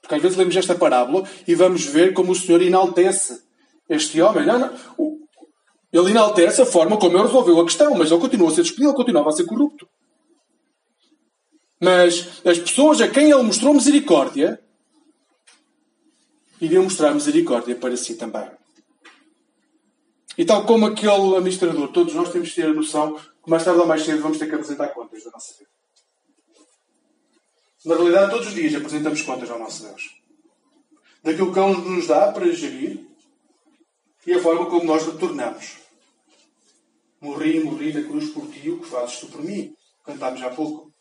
Porque 0.00 0.14
às 0.16 0.22
vezes 0.22 0.36
lemos 0.36 0.56
esta 0.56 0.74
parábola 0.74 1.26
e 1.46 1.54
vamos 1.54 1.84
ver 1.86 2.12
como 2.12 2.32
o 2.32 2.34
Senhor 2.34 2.60
enaltece 2.60 3.42
este 3.88 4.20
homem. 4.20 4.46
Não, 4.46 4.58
não. 4.58 4.70
Ele 5.92 6.10
enaltece 6.10 6.60
a 6.60 6.66
forma 6.66 6.96
como 6.96 7.16
ele 7.16 7.26
resolveu 7.26 7.60
a 7.60 7.64
questão, 7.64 7.94
mas 7.94 8.10
ele 8.10 8.20
continua 8.20 8.50
a 8.50 8.54
ser 8.54 8.62
despedido, 8.62 8.90
ele 8.90 8.96
continuava 8.96 9.28
a 9.28 9.32
ser 9.32 9.44
corrupto. 9.44 9.88
Mas 11.80 12.42
as 12.44 12.58
pessoas 12.58 13.00
a 13.00 13.08
quem 13.08 13.30
ele 13.30 13.42
mostrou 13.42 13.72
misericórdia 13.72 14.60
iriam 16.60 16.84
mostrar 16.84 17.12
misericórdia 17.14 17.76
para 17.76 17.96
si 17.96 18.14
também. 18.14 18.48
E 20.36 20.44
tal 20.44 20.66
como 20.66 20.86
aquele 20.86 21.36
administrador, 21.36 21.88
todos 21.88 22.14
nós 22.14 22.30
temos 22.30 22.50
que 22.50 22.56
ter 22.56 22.66
a 22.66 22.74
noção 22.74 23.14
que 23.16 23.50
mais 23.50 23.64
tarde 23.64 23.80
ou 23.80 23.86
mais 23.86 24.02
cedo 24.02 24.22
vamos 24.22 24.38
ter 24.38 24.48
que 24.48 24.54
apresentar 24.54 24.88
contas 24.88 25.22
da 25.24 25.30
nossa 25.30 25.54
vida. 25.54 25.70
Na 27.84 27.94
realidade, 27.96 28.30
todos 28.30 28.46
os 28.48 28.54
dias 28.54 28.74
apresentamos 28.74 29.22
contas 29.22 29.50
ao 29.50 29.58
nosso 29.58 29.82
Deus. 29.82 30.20
Daquilo 31.22 31.52
que 31.52 31.58
Ele 31.58 31.76
nos 31.90 32.06
dá 32.06 32.32
para 32.32 32.50
gerir 32.50 33.06
e 34.26 34.32
a 34.32 34.40
forma 34.40 34.66
como 34.66 34.84
nós 34.84 35.06
retornamos. 35.06 35.76
Morri, 37.20 37.60
morri 37.60 37.92
na 37.92 38.02
cruz 38.02 38.30
por 38.30 38.46
ti, 38.48 38.70
o 38.70 38.80
que 38.80 38.86
fazes 38.86 39.20
tu 39.20 39.26
por 39.28 39.42
mim? 39.42 39.74
Cantámos 40.04 40.42
há 40.42 40.50
pouco. 40.50 40.92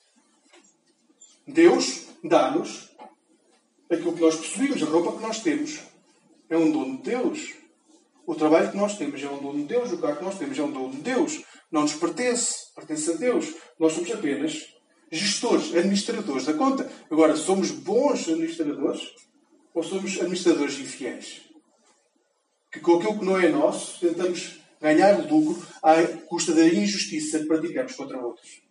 Deus 1.47 2.07
dá-nos 2.23 2.89
aquilo 3.89 4.13
que 4.13 4.21
nós 4.21 4.35
possuímos, 4.35 4.81
a 4.81 4.85
roupa 4.85 5.17
que 5.17 5.23
nós 5.23 5.39
temos. 5.41 5.79
É 6.49 6.57
um 6.57 6.71
dom 6.71 6.97
de 6.97 7.03
Deus. 7.03 7.62
O 8.25 8.35
trabalho 8.35 8.71
que 8.71 8.77
nós 8.77 8.97
temos 8.97 9.21
é 9.21 9.29
um 9.29 9.41
dom 9.41 9.53
de 9.55 9.63
Deus, 9.63 9.91
o 9.91 9.97
carro 9.97 10.17
que 10.17 10.23
nós 10.23 10.37
temos 10.37 10.57
é 10.57 10.63
um 10.63 10.71
dom 10.71 10.89
de 10.89 10.97
Deus. 10.97 11.43
Não 11.71 11.81
nos 11.81 11.93
pertence, 11.93 12.73
pertence 12.75 13.11
a 13.11 13.15
Deus. 13.15 13.53
Nós 13.77 13.93
somos 13.93 14.11
apenas 14.11 14.73
gestores, 15.11 15.75
administradores 15.75 16.45
da 16.45 16.53
conta. 16.53 16.89
Agora, 17.11 17.35
somos 17.35 17.71
bons 17.71 18.27
administradores 18.29 19.01
ou 19.73 19.83
somos 19.83 20.15
administradores 20.15 20.79
infiéis? 20.79 21.41
Que 22.71 22.79
com 22.79 22.97
aquilo 22.97 23.19
que 23.19 23.25
não 23.25 23.39
é 23.39 23.49
nosso 23.49 23.99
tentamos 23.99 24.59
ganhar 24.79 25.29
lucro 25.29 25.65
à 25.81 26.01
custa 26.27 26.53
da 26.53 26.65
injustiça 26.65 27.39
que 27.39 27.45
praticamos 27.45 27.93
contra 27.93 28.19
outros. 28.19 28.61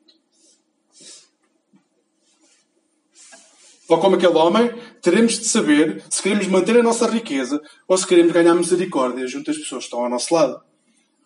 Ou 3.88 4.00
como 4.00 4.16
aquele 4.16 4.36
homem, 4.36 4.70
teremos 5.02 5.38
de 5.38 5.46
saber 5.46 6.02
se 6.08 6.22
queremos 6.22 6.46
manter 6.46 6.78
a 6.78 6.82
nossa 6.82 7.06
riqueza 7.08 7.60
ou 7.88 7.98
se 7.98 8.06
queremos 8.06 8.32
ganhar 8.32 8.54
misericórdia 8.54 9.26
junto 9.26 9.50
às 9.50 9.58
pessoas 9.58 9.82
que 9.82 9.88
estão 9.88 10.04
ao 10.04 10.08
nosso 10.08 10.32
lado. 10.32 10.62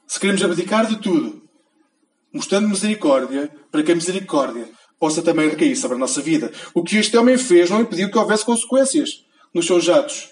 Se 0.07 0.19
queremos 0.19 0.43
abdicar 0.43 0.87
de 0.87 0.97
tudo, 1.01 1.43
mostrando 2.33 2.69
misericórdia, 2.69 3.53
para 3.71 3.83
que 3.83 3.93
a 3.93 3.95
misericórdia 3.95 4.69
possa 4.99 5.21
também 5.21 5.49
recair 5.49 5.77
sobre 5.77 5.97
a 5.97 6.01
nossa 6.01 6.23
vida. 6.23 6.51
O 6.75 6.83
que 6.83 6.97
este 6.97 7.17
homem 7.17 7.37
fez 7.37 7.69
não 7.69 7.83
impediu 7.83 8.11
que 8.11 8.19
houvesse 8.19 8.45
consequências 8.45 9.25
nos 9.53 9.67
seus 9.67 9.89
atos. 9.89 10.31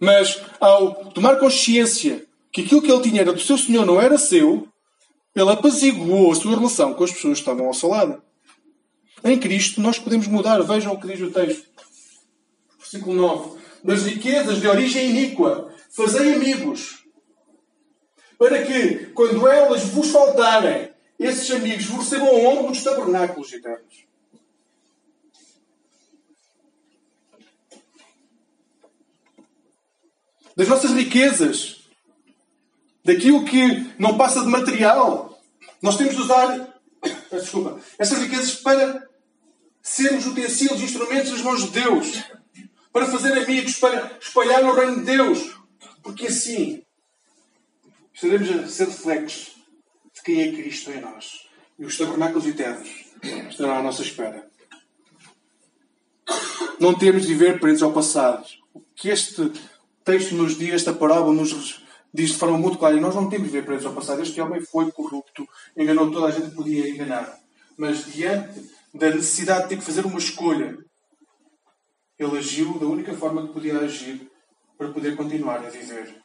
Mas, 0.00 0.40
ao 0.58 1.10
tomar 1.10 1.36
consciência 1.38 2.24
que 2.50 2.62
aquilo 2.62 2.80
que 2.80 2.90
ele 2.90 3.02
tinha 3.02 3.20
era 3.20 3.32
do 3.32 3.40
seu 3.40 3.58
Senhor 3.58 3.84
não 3.84 4.00
era 4.00 4.16
seu, 4.16 4.66
ele 5.36 5.50
apaziguou 5.50 6.32
a 6.32 6.34
sua 6.34 6.56
relação 6.56 6.94
com 6.94 7.04
as 7.04 7.12
pessoas 7.12 7.34
que 7.34 7.40
estavam 7.40 7.66
ao 7.66 7.74
seu 7.74 7.90
lado. 7.90 8.22
Em 9.22 9.38
Cristo 9.38 9.80
nós 9.80 9.98
podemos 9.98 10.26
mudar. 10.26 10.60
Vejam 10.62 10.94
o 10.94 11.00
que 11.00 11.06
diz 11.06 11.20
o 11.20 11.30
texto. 11.30 11.69
Versículo 12.90 13.14
9. 13.14 13.60
Das 13.84 14.02
riquezas 14.02 14.60
de 14.60 14.66
origem 14.66 15.10
iníqua, 15.10 15.72
fazei 15.90 16.34
amigos, 16.34 17.04
para 18.36 18.64
que, 18.64 19.06
quando 19.14 19.46
elas 19.46 19.84
vos 19.84 20.10
faltarem, 20.10 20.90
esses 21.16 21.48
amigos 21.52 21.84
vos 21.84 22.00
recebam 22.00 22.28
a 22.28 22.32
honra 22.32 22.68
dos 22.68 22.82
tabernáculos 22.82 23.52
eternos. 23.52 24.06
Das 30.56 30.68
nossas 30.68 30.90
riquezas, 30.90 31.82
daquilo 33.04 33.44
que 33.44 33.94
não 33.98 34.18
passa 34.18 34.40
de 34.40 34.48
material, 34.48 35.40
nós 35.80 35.96
temos 35.96 36.16
de 36.16 36.22
usar, 36.22 36.80
desculpa, 37.30 37.80
essas 37.98 38.18
riquezas 38.18 38.56
para 38.56 39.08
sermos 39.80 40.26
utensílios, 40.26 40.82
instrumentos 40.82 41.30
nas 41.30 41.42
mãos 41.42 41.62
de 41.62 41.80
Deus, 41.80 42.39
para 42.92 43.06
fazer 43.06 43.32
amigos, 43.32 43.76
para 43.78 44.18
espalhar 44.20 44.64
o 44.64 44.74
reino 44.74 45.00
de 45.00 45.04
Deus, 45.04 45.56
porque 46.02 46.26
assim 46.26 46.82
estaremos 48.12 48.50
a 48.50 48.66
ser 48.68 48.88
reflexos 48.88 49.54
de 50.14 50.22
quem 50.22 50.42
é 50.42 50.52
Cristo 50.52 50.90
em 50.90 51.00
nós. 51.00 51.48
E 51.78 51.84
os 51.84 51.96
tabernáculos 51.96 52.46
eternos 52.46 52.88
estarão 53.48 53.78
à 53.78 53.82
nossa 53.82 54.02
espera. 54.02 54.48
Não 56.78 56.94
temos 56.94 57.22
de 57.22 57.28
viver 57.28 57.58
presos 57.58 57.82
ao 57.82 57.92
passado. 57.92 58.44
O 58.74 58.80
que 58.94 59.08
este 59.08 59.50
texto 60.04 60.34
nos 60.34 60.58
diz, 60.58 60.74
esta 60.74 60.92
parábola 60.92 61.32
nos 61.32 61.82
diz 62.12 62.30
de 62.30 62.36
forma 62.36 62.58
muito 62.58 62.78
clara, 62.78 62.96
e 62.96 63.00
nós 63.00 63.14
não 63.14 63.28
temos 63.28 63.46
de 63.46 63.52
viver 63.52 63.66
presos 63.66 63.86
ao 63.86 63.94
passado. 63.94 64.22
Este 64.22 64.40
homem 64.40 64.60
foi 64.60 64.90
corrupto, 64.92 65.48
enganou 65.76 66.10
toda 66.10 66.26
a 66.26 66.30
gente 66.30 66.50
que 66.50 66.56
podia 66.56 66.88
enganar. 66.88 67.38
Mas 67.76 68.12
diante 68.12 68.70
da 68.92 69.10
necessidade 69.10 69.62
de 69.62 69.68
ter 69.70 69.76
que 69.78 69.84
fazer 69.84 70.04
uma 70.04 70.18
escolha. 70.18 70.76
Ele 72.20 72.36
agiu 72.36 72.78
da 72.78 72.84
única 72.84 73.14
forma 73.14 73.46
que 73.46 73.54
podia 73.54 73.78
agir 73.78 74.30
para 74.76 74.92
poder 74.92 75.16
continuar 75.16 75.64
a 75.64 75.70
viver. 75.70 76.22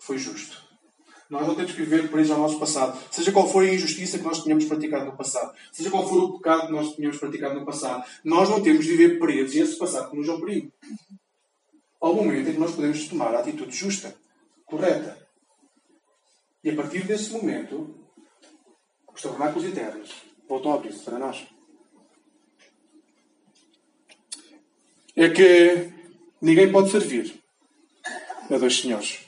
Foi 0.00 0.18
justo. 0.18 0.60
Nós 1.30 1.46
não 1.46 1.54
temos 1.54 1.70
que 1.70 1.82
viver 1.82 2.10
presos 2.10 2.32
ao 2.32 2.40
nosso 2.40 2.58
passado. 2.58 2.98
Seja 3.08 3.30
qual 3.30 3.46
for 3.46 3.62
a 3.62 3.72
injustiça 3.72 4.18
que 4.18 4.24
nós 4.24 4.42
tenhamos 4.42 4.64
praticado 4.64 5.04
no 5.04 5.16
passado. 5.16 5.56
Seja 5.70 5.92
qual 5.92 6.08
for 6.08 6.24
o 6.24 6.38
pecado 6.38 6.66
que 6.66 6.72
nós 6.72 6.96
tenhamos 6.96 7.18
praticado 7.18 7.60
no 7.60 7.64
passado. 7.64 8.04
Nós 8.24 8.50
não 8.50 8.60
temos 8.60 8.84
de 8.84 8.96
viver 8.96 9.20
presos 9.20 9.54
e 9.54 9.60
esse 9.60 9.78
passado 9.78 10.10
que 10.10 10.16
nos 10.16 10.28
oprime. 10.28 10.72
Há 12.00 12.08
um 12.08 12.14
momento 12.14 12.48
em 12.48 12.54
que 12.54 12.58
nós 12.58 12.74
podemos 12.74 13.06
tomar 13.06 13.32
a 13.32 13.38
atitude 13.38 13.76
justa, 13.76 14.12
correta. 14.64 15.24
E 16.64 16.70
a 16.70 16.74
partir 16.74 17.06
desse 17.06 17.30
momento, 17.30 17.94
os 19.14 19.22
tabernáculos 19.22 19.68
eternos 19.68 20.10
voltam 20.48 20.72
a 20.72 20.74
abrir-se 20.74 21.04
para 21.04 21.20
nós. 21.20 21.46
É 25.16 25.28
que 25.28 25.88
ninguém 26.40 26.70
pode 26.70 26.90
servir 26.90 27.34
a 28.50 28.58
dois 28.58 28.80
senhores. 28.80 29.18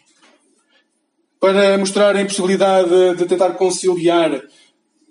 Para 1.41 1.77
mostrar 1.77 2.15
a 2.17 2.21
impossibilidade 2.21 3.17
de 3.17 3.27
tentar 3.27 3.55
conciliar 3.55 4.43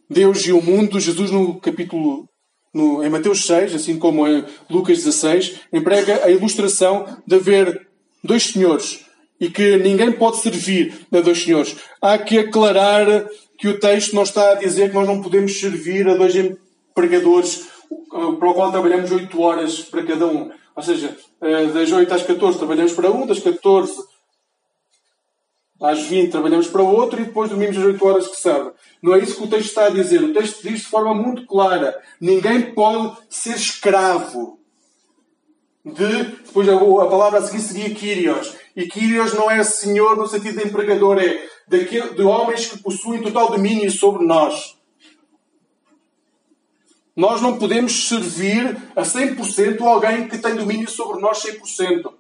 Deus 0.10 0.46
e 0.46 0.52
o 0.52 0.62
mundo, 0.62 1.00
Jesus, 1.00 1.32
no 1.32 1.60
capítulo 1.60 2.28
no, 2.74 3.04
em 3.04 3.10
Mateus 3.10 3.46
6, 3.46 3.76
assim 3.76 4.00
como 4.00 4.28
em 4.28 4.46
Lucas 4.70 5.00
16, 5.00 5.62
emprega 5.74 6.26
a 6.26 6.32
ilustração 6.32 7.06
de 7.26 7.36
haver 7.36 7.88
dois 8.24 8.44
senhores 8.44 9.06
e 9.40 9.50
que 9.50 9.78
ninguém 9.78 10.12
pode 10.12 10.38
servir 10.38 10.94
a 11.12 11.20
dois 11.20 11.44
senhores. 11.44 11.76
Há 12.02 12.18
que 12.18 12.38
aclarar 12.38 13.28
que 13.58 13.68
o 13.68 13.80
texto 13.80 14.16
não 14.16 14.24
está 14.24 14.52
a 14.52 14.56
dizer 14.56 14.90
que 14.90 14.96
nós 14.96 15.08
não 15.08 15.22
podemos 15.22 15.60
servir 15.60 16.08
a 16.08 16.16
dois 16.16 16.36
empregadores 16.36 17.68
para 18.10 18.50
o 18.50 18.54
qual 18.54 18.72
trabalhamos 18.72 19.12
8 19.12 19.42
horas 19.42 19.80
para 19.82 20.04
cada 20.04 20.28
um. 20.28 20.52
Ou 20.82 20.86
seja, 20.86 21.16
eh, 21.42 21.68
das 21.68 21.92
8 21.92 22.12
às 22.12 22.24
14 22.24 22.58
trabalhamos 22.58 22.94
para 22.94 23.12
um, 23.12 23.28
das 23.28 23.38
14 23.38 24.02
às 25.80 26.00
20 26.04 26.32
trabalhamos 26.32 26.68
para 26.68 26.82
outro 26.82 27.22
e 27.22 27.26
depois 27.26 27.50
dormimos 27.50 27.78
as 27.78 27.84
8 27.84 28.06
horas 28.06 28.28
que 28.28 28.40
servem. 28.40 28.72
Não 29.02 29.14
é 29.14 29.20
isso 29.20 29.36
que 29.36 29.44
o 29.44 29.48
texto 29.48 29.68
está 29.68 29.86
a 29.86 29.90
dizer. 29.90 30.24
O 30.24 30.34
texto 30.34 30.62
diz 30.62 30.82
de 30.82 30.88
forma 30.88 31.14
muito 31.14 31.46
clara: 31.46 32.00
ninguém 32.20 32.74
pode 32.74 33.18
ser 33.30 33.56
escravo. 33.56 34.60
De, 35.84 36.24
depois 36.46 36.68
a, 36.68 36.76
a 36.76 37.08
palavra 37.08 37.40
a 37.40 37.42
seguir 37.44 37.62
seria 37.62 37.96
Kyrios. 37.96 38.56
E 38.76 38.88
Kyrios 38.88 39.34
não 39.34 39.50
é 39.50 39.64
senhor 39.64 40.16
no 40.16 40.28
sentido 40.28 40.62
de 40.62 40.68
empregador, 40.68 41.20
é 41.20 41.48
daquele, 41.68 42.14
de 42.14 42.22
homens 42.22 42.68
que 42.68 42.80
possuem 42.80 43.22
total 43.22 43.52
domínio 43.52 43.90
sobre 43.92 44.26
nós. 44.26 44.78
Nós 47.16 47.42
não 47.42 47.58
podemos 47.58 48.08
servir 48.08 48.78
a 48.96 49.02
100% 49.02 49.82
alguém 49.82 50.28
que 50.28 50.38
tem 50.38 50.56
domínio 50.56 50.90
sobre 50.90 51.22
nós 51.22 51.44
100% 51.44 52.12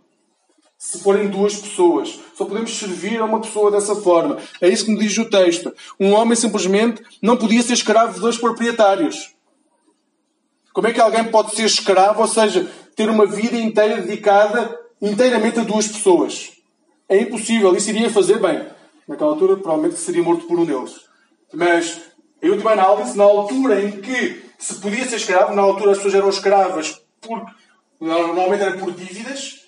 se 0.81 0.97
forem 0.97 1.29
duas 1.29 1.57
pessoas. 1.57 2.19
Só 2.35 2.43
podemos 2.43 2.75
servir 2.75 3.19
a 3.19 3.25
uma 3.25 3.39
pessoa 3.39 3.69
dessa 3.69 3.95
forma. 3.95 4.39
É 4.59 4.67
isso 4.67 4.85
que 4.85 4.91
me 4.91 4.97
diz 4.97 5.15
o 5.19 5.29
texto. 5.29 5.71
Um 5.99 6.11
homem 6.13 6.35
simplesmente 6.35 7.03
não 7.21 7.37
podia 7.37 7.61
ser 7.61 7.73
escravo 7.73 8.15
de 8.15 8.19
dois 8.19 8.35
proprietários. 8.35 9.29
Como 10.73 10.87
é 10.87 10.91
que 10.91 10.99
alguém 10.99 11.25
pode 11.25 11.55
ser 11.55 11.65
escravo, 11.65 12.21
ou 12.21 12.27
seja, 12.27 12.67
ter 12.95 13.09
uma 13.09 13.27
vida 13.27 13.57
inteira 13.57 14.01
dedicada 14.01 14.75
inteiramente 14.99 15.59
a 15.59 15.63
duas 15.63 15.87
pessoas? 15.87 16.51
É 17.07 17.21
impossível. 17.21 17.75
Isso 17.75 17.91
iria 17.91 18.09
fazer 18.09 18.39
bem. 18.39 18.65
Naquela 19.07 19.31
altura, 19.31 19.57
provavelmente 19.57 19.99
seria 19.99 20.23
morto 20.23 20.47
por 20.47 20.59
um 20.59 20.65
deles. 20.65 20.95
Mas, 21.53 22.01
em 22.41 22.49
última 22.49 22.71
análise, 22.71 23.15
na 23.15 23.23
altura 23.23 23.83
em 23.83 24.01
que 24.01 24.50
se 24.61 24.75
podia 24.75 25.05
ser 25.05 25.15
escravo, 25.15 25.55
na 25.55 25.61
altura 25.63 25.91
as 25.91 25.97
pessoas 25.97 26.13
eram 26.13 26.29
escravas 26.29 27.01
porque 27.19 27.51
normalmente 27.99 28.61
era 28.61 28.77
por 28.77 28.91
dívidas, 28.91 29.67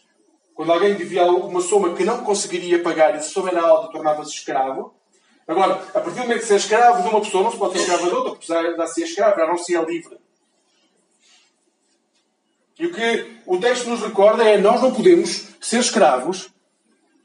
quando 0.53 0.71
alguém 0.71 0.95
devia 0.95 1.25
uma 1.25 1.61
soma 1.61 1.95
que 1.95 2.05
não 2.05 2.23
conseguiria 2.23 2.81
pagar 2.81 3.15
e 3.15 3.21
se 3.21 3.31
soma 3.31 3.49
era 3.49 3.63
alta, 3.63 3.91
tornava-se 3.91 4.31
escravo. 4.31 4.93
Agora, 5.47 5.73
a 5.73 5.99
partir 5.99 6.11
do 6.11 6.21
momento 6.21 6.39
que 6.39 6.45
se 6.45 6.53
é 6.53 6.57
escravo 6.57 7.01
de 7.01 7.09
uma 7.09 7.21
pessoa, 7.21 7.43
não 7.43 7.51
se 7.51 7.57
pode 7.57 7.73
ser 7.73 7.79
escravo 7.79 8.07
de 8.07 8.15
outra, 8.15 8.31
porque 8.31 8.47
já 8.47 8.87
se 8.87 9.01
é 9.01 9.05
escravo, 9.05 9.39
já 9.39 9.47
não 9.47 9.57
se 9.57 9.75
é 9.75 9.83
livre. 9.83 10.17
E 12.77 12.85
o 12.85 12.93
que 12.93 13.41
o 13.45 13.59
texto 13.59 13.89
nos 13.89 14.01
recorda 14.01 14.43
é 14.43 14.57
nós 14.57 14.81
não 14.81 14.93
podemos 14.93 15.47
ser 15.59 15.79
escravos 15.79 16.49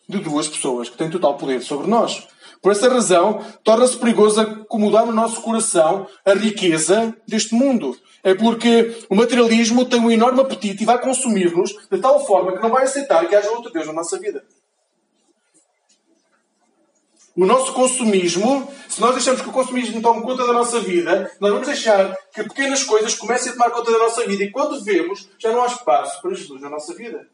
de 0.08 0.18
duas 0.18 0.48
pessoas 0.48 0.88
que 0.88 0.96
têm 0.96 1.10
total 1.10 1.36
poder 1.36 1.62
sobre 1.62 1.86
nós. 1.86 2.26
Por 2.60 2.72
essa 2.72 2.88
razão, 2.88 3.44
torna-se 3.62 3.96
perigoso 3.96 4.40
acomodar 4.40 5.06
no 5.06 5.12
nosso 5.12 5.40
coração 5.40 6.06
a 6.24 6.34
riqueza 6.34 7.14
deste 7.26 7.54
mundo. 7.54 7.96
É 8.22 8.34
porque 8.34 8.96
o 9.08 9.14
materialismo 9.14 9.84
tem 9.84 10.00
um 10.00 10.10
enorme 10.10 10.40
apetite 10.40 10.82
e 10.82 10.86
vai 10.86 11.00
consumir-nos 11.00 11.70
de 11.90 11.98
tal 11.98 12.24
forma 12.26 12.52
que 12.52 12.62
não 12.62 12.70
vai 12.70 12.84
aceitar 12.84 13.26
que 13.28 13.34
haja 13.34 13.50
outro 13.50 13.72
Deus 13.72 13.86
na 13.86 13.92
nossa 13.92 14.18
vida. 14.18 14.44
O 17.36 17.46
nosso 17.46 17.72
consumismo, 17.72 18.68
se 18.88 19.00
nós 19.00 19.14
deixamos 19.14 19.40
que 19.40 19.48
o 19.48 19.52
consumismo 19.52 20.02
tome 20.02 20.22
conta 20.22 20.44
da 20.44 20.52
nossa 20.52 20.80
vida, 20.80 21.30
nós 21.38 21.52
vamos 21.52 21.68
deixar 21.68 22.12
que 22.34 22.42
pequenas 22.42 22.82
coisas 22.82 23.14
comecem 23.14 23.50
a 23.50 23.52
tomar 23.52 23.70
conta 23.70 23.92
da 23.92 23.98
nossa 23.98 24.26
vida. 24.26 24.42
E 24.42 24.50
quando 24.50 24.82
vemos, 24.82 25.28
já 25.38 25.52
não 25.52 25.62
há 25.62 25.66
espaço 25.66 26.20
para 26.20 26.34
Jesus 26.34 26.60
na 26.60 26.68
nossa 26.68 26.92
vida. 26.94 27.28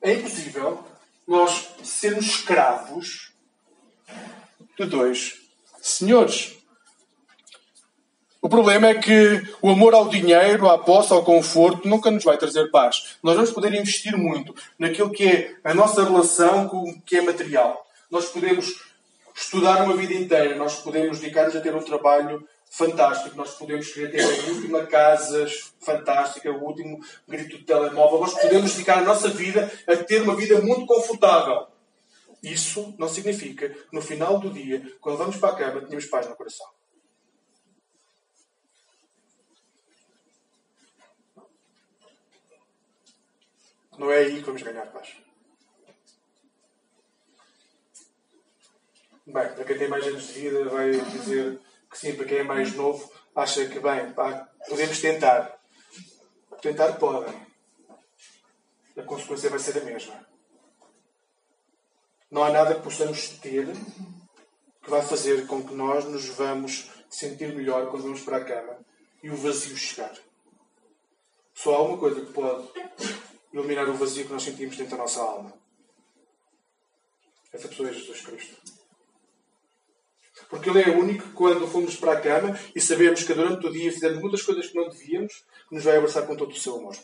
É 0.00 0.14
impossível 0.14 0.82
nós 1.28 1.68
sermos 1.84 2.24
escravos 2.24 3.29
de 4.78 4.86
dois 4.86 5.34
senhores. 5.80 6.56
O 8.42 8.48
problema 8.48 8.88
é 8.88 8.94
que 8.94 9.42
o 9.60 9.68
amor 9.68 9.92
ao 9.92 10.08
dinheiro, 10.08 10.68
à 10.68 10.78
posse, 10.78 11.12
ao 11.12 11.22
conforto, 11.22 11.86
nunca 11.86 12.10
nos 12.10 12.24
vai 12.24 12.38
trazer 12.38 12.70
paz. 12.70 13.18
Nós 13.22 13.36
vamos 13.36 13.50
poder 13.50 13.74
investir 13.74 14.16
muito 14.16 14.54
naquilo 14.78 15.10
que 15.10 15.28
é 15.28 15.56
a 15.62 15.74
nossa 15.74 16.02
relação 16.02 16.66
com 16.66 16.88
o 16.88 17.00
que 17.02 17.18
é 17.18 17.20
material. 17.20 17.86
Nós 18.10 18.30
podemos 18.30 18.74
estudar 19.34 19.84
uma 19.84 19.94
vida 19.94 20.14
inteira, 20.14 20.56
nós 20.56 20.76
podemos 20.76 21.18
dedicar-nos 21.18 21.54
a 21.54 21.60
ter 21.60 21.74
um 21.74 21.82
trabalho 21.82 22.46
fantástico, 22.70 23.36
nós 23.36 23.50
podemos 23.54 23.92
querer 23.92 24.10
ter 24.10 24.22
a 24.22 24.52
última 24.52 24.86
casa 24.86 25.46
fantástica, 25.80 26.50
o 26.50 26.64
último 26.64 27.00
grito 27.28 27.58
de 27.58 27.64
telemóvel, 27.64 28.20
nós 28.20 28.34
podemos 28.34 28.72
dedicar 28.72 28.98
a 28.98 29.04
nossa 29.04 29.28
vida 29.28 29.70
a 29.86 29.96
ter 29.96 30.22
uma 30.22 30.36
vida 30.36 30.60
muito 30.62 30.86
confortável. 30.86 31.66
Isso 32.42 32.94
não 32.98 33.08
significa 33.08 33.68
que 33.68 33.94
no 33.94 34.00
final 34.00 34.38
do 34.38 34.50
dia, 34.50 34.96
quando 35.00 35.18
vamos 35.18 35.36
para 35.36 35.52
a 35.52 35.56
cama, 35.56 35.80
tenhamos 35.82 36.06
paz 36.06 36.26
no 36.26 36.36
coração. 36.36 36.68
Não 43.98 44.10
é 44.10 44.18
aí 44.18 44.36
que 44.36 44.46
vamos 44.46 44.62
ganhar 44.62 44.86
paz. 44.86 45.14
Bem, 49.26 49.48
para 49.52 49.64
quem 49.64 49.78
tem 49.78 49.88
mais 49.88 50.06
anos 50.06 50.26
de 50.28 50.32
vida, 50.32 50.64
vai 50.70 50.90
dizer 50.90 51.60
que 51.90 51.98
sim, 51.98 52.16
para 52.16 52.24
quem 52.24 52.38
é 52.38 52.42
mais 52.42 52.74
novo, 52.74 53.12
acha 53.36 53.68
que, 53.68 53.78
bem, 53.78 54.12
pá, 54.12 54.48
podemos 54.66 54.98
tentar. 55.00 55.60
Tentar 56.62 56.94
podem. 56.94 57.46
A 58.96 59.02
consequência 59.02 59.50
vai 59.50 59.58
ser 59.58 59.78
a 59.78 59.84
mesma. 59.84 60.29
Não 62.30 62.44
há 62.44 62.50
nada 62.50 62.74
que 62.76 62.82
possamos 62.82 63.28
ter 63.40 63.66
que 64.82 64.90
vai 64.90 65.02
fazer 65.02 65.46
com 65.46 65.62
que 65.62 65.74
nós 65.74 66.04
nos 66.04 66.26
vamos 66.26 66.88
sentir 67.10 67.54
melhor 67.54 67.90
quando 67.90 68.04
vamos 68.04 68.20
para 68.20 68.38
a 68.38 68.44
cama 68.44 68.78
e 69.22 69.28
o 69.30 69.36
vazio 69.36 69.76
chegar. 69.76 70.16
Só 71.52 71.74
há 71.74 71.82
uma 71.82 71.98
coisa 71.98 72.24
que 72.24 72.32
pode 72.32 72.68
eliminar 73.52 73.88
o 73.88 73.94
vazio 73.94 74.24
que 74.26 74.32
nós 74.32 74.42
sentimos 74.42 74.76
dentro 74.76 74.92
da 74.92 75.02
nossa 75.02 75.20
alma. 75.20 75.52
Essa 77.52 77.68
pessoa 77.68 77.90
é 77.90 77.92
Jesus 77.92 78.20
Cristo. 78.22 78.56
Porque 80.48 80.70
Ele 80.70 80.82
é 80.82 80.88
o 80.88 81.00
único 81.00 81.32
quando 81.32 81.66
fomos 81.66 81.96
para 81.96 82.12
a 82.12 82.20
cama 82.20 82.58
e 82.74 82.80
sabemos 82.80 83.24
que 83.24 83.34
durante 83.34 83.66
o 83.66 83.72
dia 83.72 83.92
fizemos 83.92 84.20
muitas 84.20 84.42
coisas 84.42 84.68
que 84.68 84.76
não 84.76 84.88
devíamos, 84.88 85.44
que 85.68 85.74
nos 85.74 85.84
vai 85.84 85.96
abraçar 85.96 86.26
com 86.26 86.36
todo 86.36 86.52
o 86.52 86.56
seu 86.56 86.76
amor. 86.76 86.96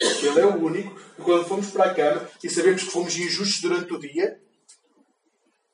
Ele 0.00 0.40
é 0.40 0.46
o 0.46 0.56
único 0.56 0.94
que, 0.94 1.22
quando 1.22 1.46
fomos 1.46 1.70
para 1.70 1.90
a 1.90 1.94
cama 1.94 2.28
e 2.42 2.50
sabemos 2.50 2.82
que 2.82 2.90
fomos 2.90 3.16
injustos 3.16 3.60
durante 3.60 3.92
o 3.92 3.98
dia, 3.98 4.40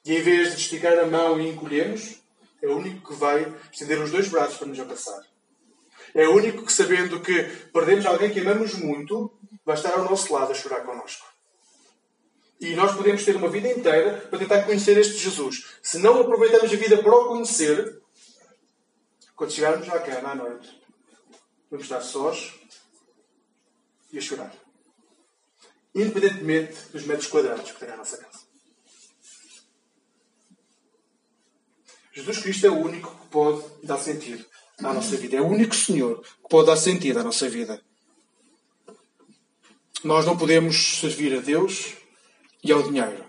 e 0.05 0.17
em 0.17 0.23
vez 0.23 0.55
de 0.55 0.61
esticar 0.63 0.99
a 0.99 1.07
mão 1.07 1.41
e 1.41 1.49
encolhermos, 1.49 2.21
é 2.63 2.69
o 2.69 2.77
único 2.77 3.13
que 3.13 3.19
vai 3.19 3.55
estender 3.73 3.99
os 4.01 4.11
dois 4.11 4.29
braços 4.29 4.57
para 4.57 4.67
nos 4.69 4.79
abraçar. 4.79 5.21
É 6.15 6.29
o 6.29 6.35
único 6.35 6.65
que, 6.65 6.73
sabendo 6.73 7.21
que 7.21 7.43
perdemos 7.73 8.05
alguém 8.05 8.31
que 8.31 8.41
amamos 8.41 8.75
muito, 8.75 9.33
vai 9.65 9.77
estar 9.77 9.93
ao 9.93 10.05
nosso 10.05 10.33
lado 10.33 10.53
a 10.53 10.55
chorar 10.55 10.81
connosco. 10.85 11.27
E 12.61 12.75
nós 12.75 12.95
podemos 12.95 13.25
ter 13.25 13.37
uma 13.37 13.49
vida 13.49 13.69
inteira 13.69 14.27
para 14.29 14.39
tentar 14.39 14.63
conhecer 14.65 14.99
este 14.99 15.17
Jesus. 15.17 15.79
Se 15.83 15.99
não 15.99 16.21
aproveitamos 16.21 16.71
a 16.71 16.77
vida 16.77 16.99
para 16.99 17.15
o 17.15 17.29
conhecer, 17.29 18.01
quando 19.35 19.53
chegarmos 19.53 19.89
à 19.89 19.99
cama 20.01 20.33
à 20.33 20.35
noite, 20.35 20.69
vamos 21.71 21.87
estar 21.87 22.03
sós 22.03 22.60
e 24.13 24.19
a 24.19 24.21
chorar. 24.21 24.53
Independentemente 25.95 26.77
dos 26.93 27.05
metros 27.05 27.29
quadrados 27.29 27.71
que 27.73 27.81
tem 27.81 27.91
a 27.91 27.97
nossa 27.97 28.17
casa. 28.17 28.41
Jesus 32.13 32.39
Cristo 32.39 32.67
é 32.67 32.71
o 32.71 32.79
único 32.79 33.15
que 33.15 33.27
pode 33.29 33.65
dar 33.83 33.99
sentido 33.99 34.45
à 34.79 34.93
nossa 34.93 35.17
vida. 35.17 35.37
É 35.37 35.41
o 35.41 35.47
único 35.47 35.75
Senhor 35.75 36.21
que 36.23 36.49
pode 36.49 36.67
dar 36.67 36.77
sentido 36.77 37.21
à 37.21 37.25
nossa 37.25 37.49
vida. 37.49 37.83
Nós 40.03 40.25
não 40.25 40.37
podemos 40.37 40.99
servir 40.99 41.37
a 41.37 41.41
Deus 41.41 41.95
e 42.65 42.73
ao 42.73 42.83
dinheiro. 42.83 43.25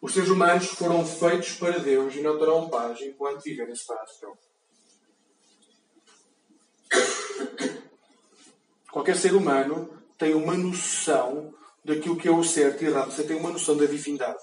Os 0.00 0.12
seres 0.12 0.28
humanos 0.28 0.66
foram 0.68 1.04
feitos 1.04 1.54
para 1.54 1.78
Deus 1.78 2.14
e 2.14 2.20
não 2.20 2.38
terão 2.38 2.68
paz 2.68 3.00
enquanto 3.00 3.42
viverem 3.42 3.74
separados 3.74 4.14
de 4.14 4.26
Qualquer 8.90 9.16
ser 9.16 9.34
humano 9.34 9.90
tem 10.16 10.34
uma 10.34 10.56
noção 10.56 11.54
daquilo 11.84 12.16
que 12.16 12.28
é 12.28 12.30
o 12.30 12.42
certo 12.42 12.82
e 12.82 12.86
errado. 12.86 13.12
Você 13.12 13.24
tem 13.24 13.36
uma 13.36 13.50
noção 13.50 13.76
da 13.76 13.86
divindade. 13.86 14.42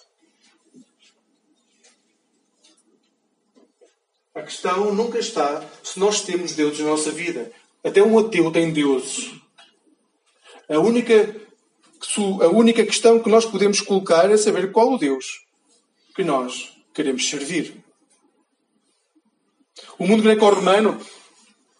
A 4.34 4.42
questão 4.42 4.94
nunca 4.94 5.18
está 5.18 5.64
se 5.82 6.00
nós 6.00 6.22
temos 6.22 6.54
deuses 6.54 6.80
na 6.80 6.90
nossa 6.90 7.12
vida. 7.12 7.52
Até 7.84 8.04
um 8.04 8.20
ateu 8.20 8.52
tem 8.52 8.74
deuses. 8.74 9.34
A 10.68 10.80
única, 10.80 11.36
a 12.42 12.48
única 12.48 12.86
questão 12.86 13.22
que 13.22 13.30
nós 13.30 13.46
podemos 13.46 13.80
colocar 13.82 14.30
é 14.30 14.38
saber 14.38 14.72
qual 14.72 14.94
o 14.94 14.98
Deus 14.98 15.46
que 16.16 16.24
nós 16.24 16.74
queremos 16.94 17.30
servir. 17.30 17.84
O 19.98 20.08
mundo 20.08 20.24
greco-romano 20.24 21.00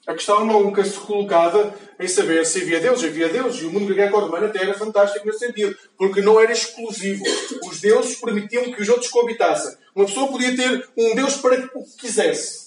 A 0.08 0.14
questão 0.14 0.46
nunca 0.46 0.84
se 0.84 0.98
colocava 1.00 1.74
em 2.00 2.08
saber 2.08 2.46
se 2.46 2.62
havia 2.62 2.80
Deus. 2.80 3.04
Havia 3.04 3.30
Deus. 3.30 3.60
E 3.62 3.66
o 3.66 3.72
mundo 3.72 3.94
greco-romano 3.94 4.46
até 4.46 4.62
era 4.62 4.74
fantástico 4.74 5.26
nesse 5.26 5.40
sentido. 5.40 5.76
Porque 5.98 6.22
não 6.22 6.40
era 6.40 6.52
exclusivo. 6.52 7.24
Os 7.66 7.82
deuses 7.82 8.16
permitiam 8.20 8.72
que 8.72 8.82
os 8.82 8.90
outros 8.90 9.10
coabitassem. 9.10 9.76
Uma 9.96 10.06
pessoa 10.06 10.28
podia 10.28 10.56
ter 10.56 10.88
um 10.96 11.16
Deus 11.16 11.38
para 11.38 11.60
o 11.74 11.84
que 11.84 11.98
quisesse. 11.98 12.66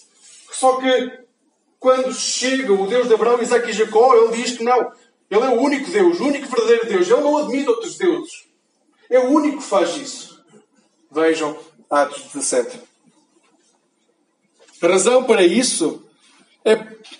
Só 0.51 0.77
que 0.77 1.13
quando 1.79 2.13
chega 2.13 2.73
o 2.73 2.87
Deus 2.87 3.07
de 3.07 3.15
Abraão, 3.15 3.41
Isaac 3.41 3.71
e 3.71 3.73
Jacó, 3.73 4.15
ele 4.17 4.43
diz 4.43 4.57
que 4.57 4.65
não. 4.65 4.93
Ele 5.31 5.43
é 5.43 5.49
o 5.49 5.61
único 5.61 5.91
Deus, 5.91 6.19
o 6.19 6.25
único 6.25 6.49
verdadeiro 6.49 6.87
Deus. 6.89 7.09
Ele 7.09 7.21
não 7.21 7.37
admite 7.37 7.69
outros 7.69 7.97
deuses. 7.97 8.49
É 9.09 9.19
o 9.19 9.31
único 9.31 9.59
que 9.59 9.65
faz 9.65 9.97
isso. 9.97 10.43
Vejam 11.11 11.57
Atos 11.89 12.23
17. 12.33 12.81
A 14.83 14.87
razão 14.87 15.25
para 15.25 15.43
isso 15.43 16.03
é 16.03 16.08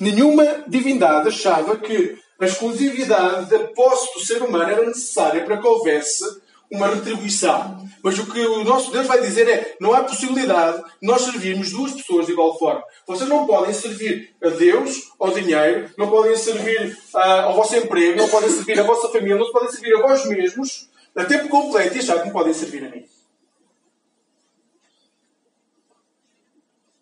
nenhuma 0.01 0.65
divindade 0.67 1.29
achava 1.29 1.77
que 1.77 2.19
a 2.41 2.47
exclusividade 2.47 3.51
da 3.51 3.59
posse 3.69 4.13
do 4.15 4.21
ser 4.21 4.43
humano 4.43 4.71
era 4.71 4.87
necessária 4.87 5.45
para 5.45 5.59
que 5.59 5.67
houvesse 5.67 6.25
uma 6.71 6.89
retribuição. 6.89 7.87
Mas 8.03 8.19
o 8.19 8.27
que 8.31 8.41
o 8.41 8.65
nosso 8.65 8.93
Deus 8.93 9.07
vai 9.07 9.21
dizer 9.21 9.49
é: 9.49 9.77
não 9.81 9.93
há 9.93 10.05
possibilidade 10.05 10.83
de 11.01 11.07
nós 11.07 11.23
servirmos 11.23 11.73
duas 11.73 11.93
pessoas 11.93 12.27
de 12.27 12.33
igual 12.33 12.59
forma. 12.59 12.83
Vocês 13.07 13.29
não 13.29 13.47
podem 13.47 13.75
servir 13.75 14.35
a 14.43 14.51
Deus, 14.51 15.11
ao 15.19 15.31
dinheiro, 15.31 15.91
não 15.97 16.09
podem 16.09 16.37
servir 16.37 16.97
uh, 17.15 17.19
ao 17.19 17.55
vosso 17.55 17.75
emprego, 17.77 18.19
não 18.19 18.29
podem 18.29 18.51
servir 18.51 18.79
a 18.79 18.85
vossa 18.85 19.09
família, 19.09 19.37
não 19.37 19.51
podem 19.51 19.71
servir 19.71 19.95
a 19.97 20.03
vós 20.03 20.27
mesmos 20.27 20.89
a 21.17 21.25
tempo 21.25 21.49
completo 21.49 21.97
e 21.97 21.99
achar 21.99 22.21
que 22.21 22.27
me 22.27 22.33
podem 22.33 22.55
servir 22.55 22.85
a 22.85 22.89
mim. 22.91 23.05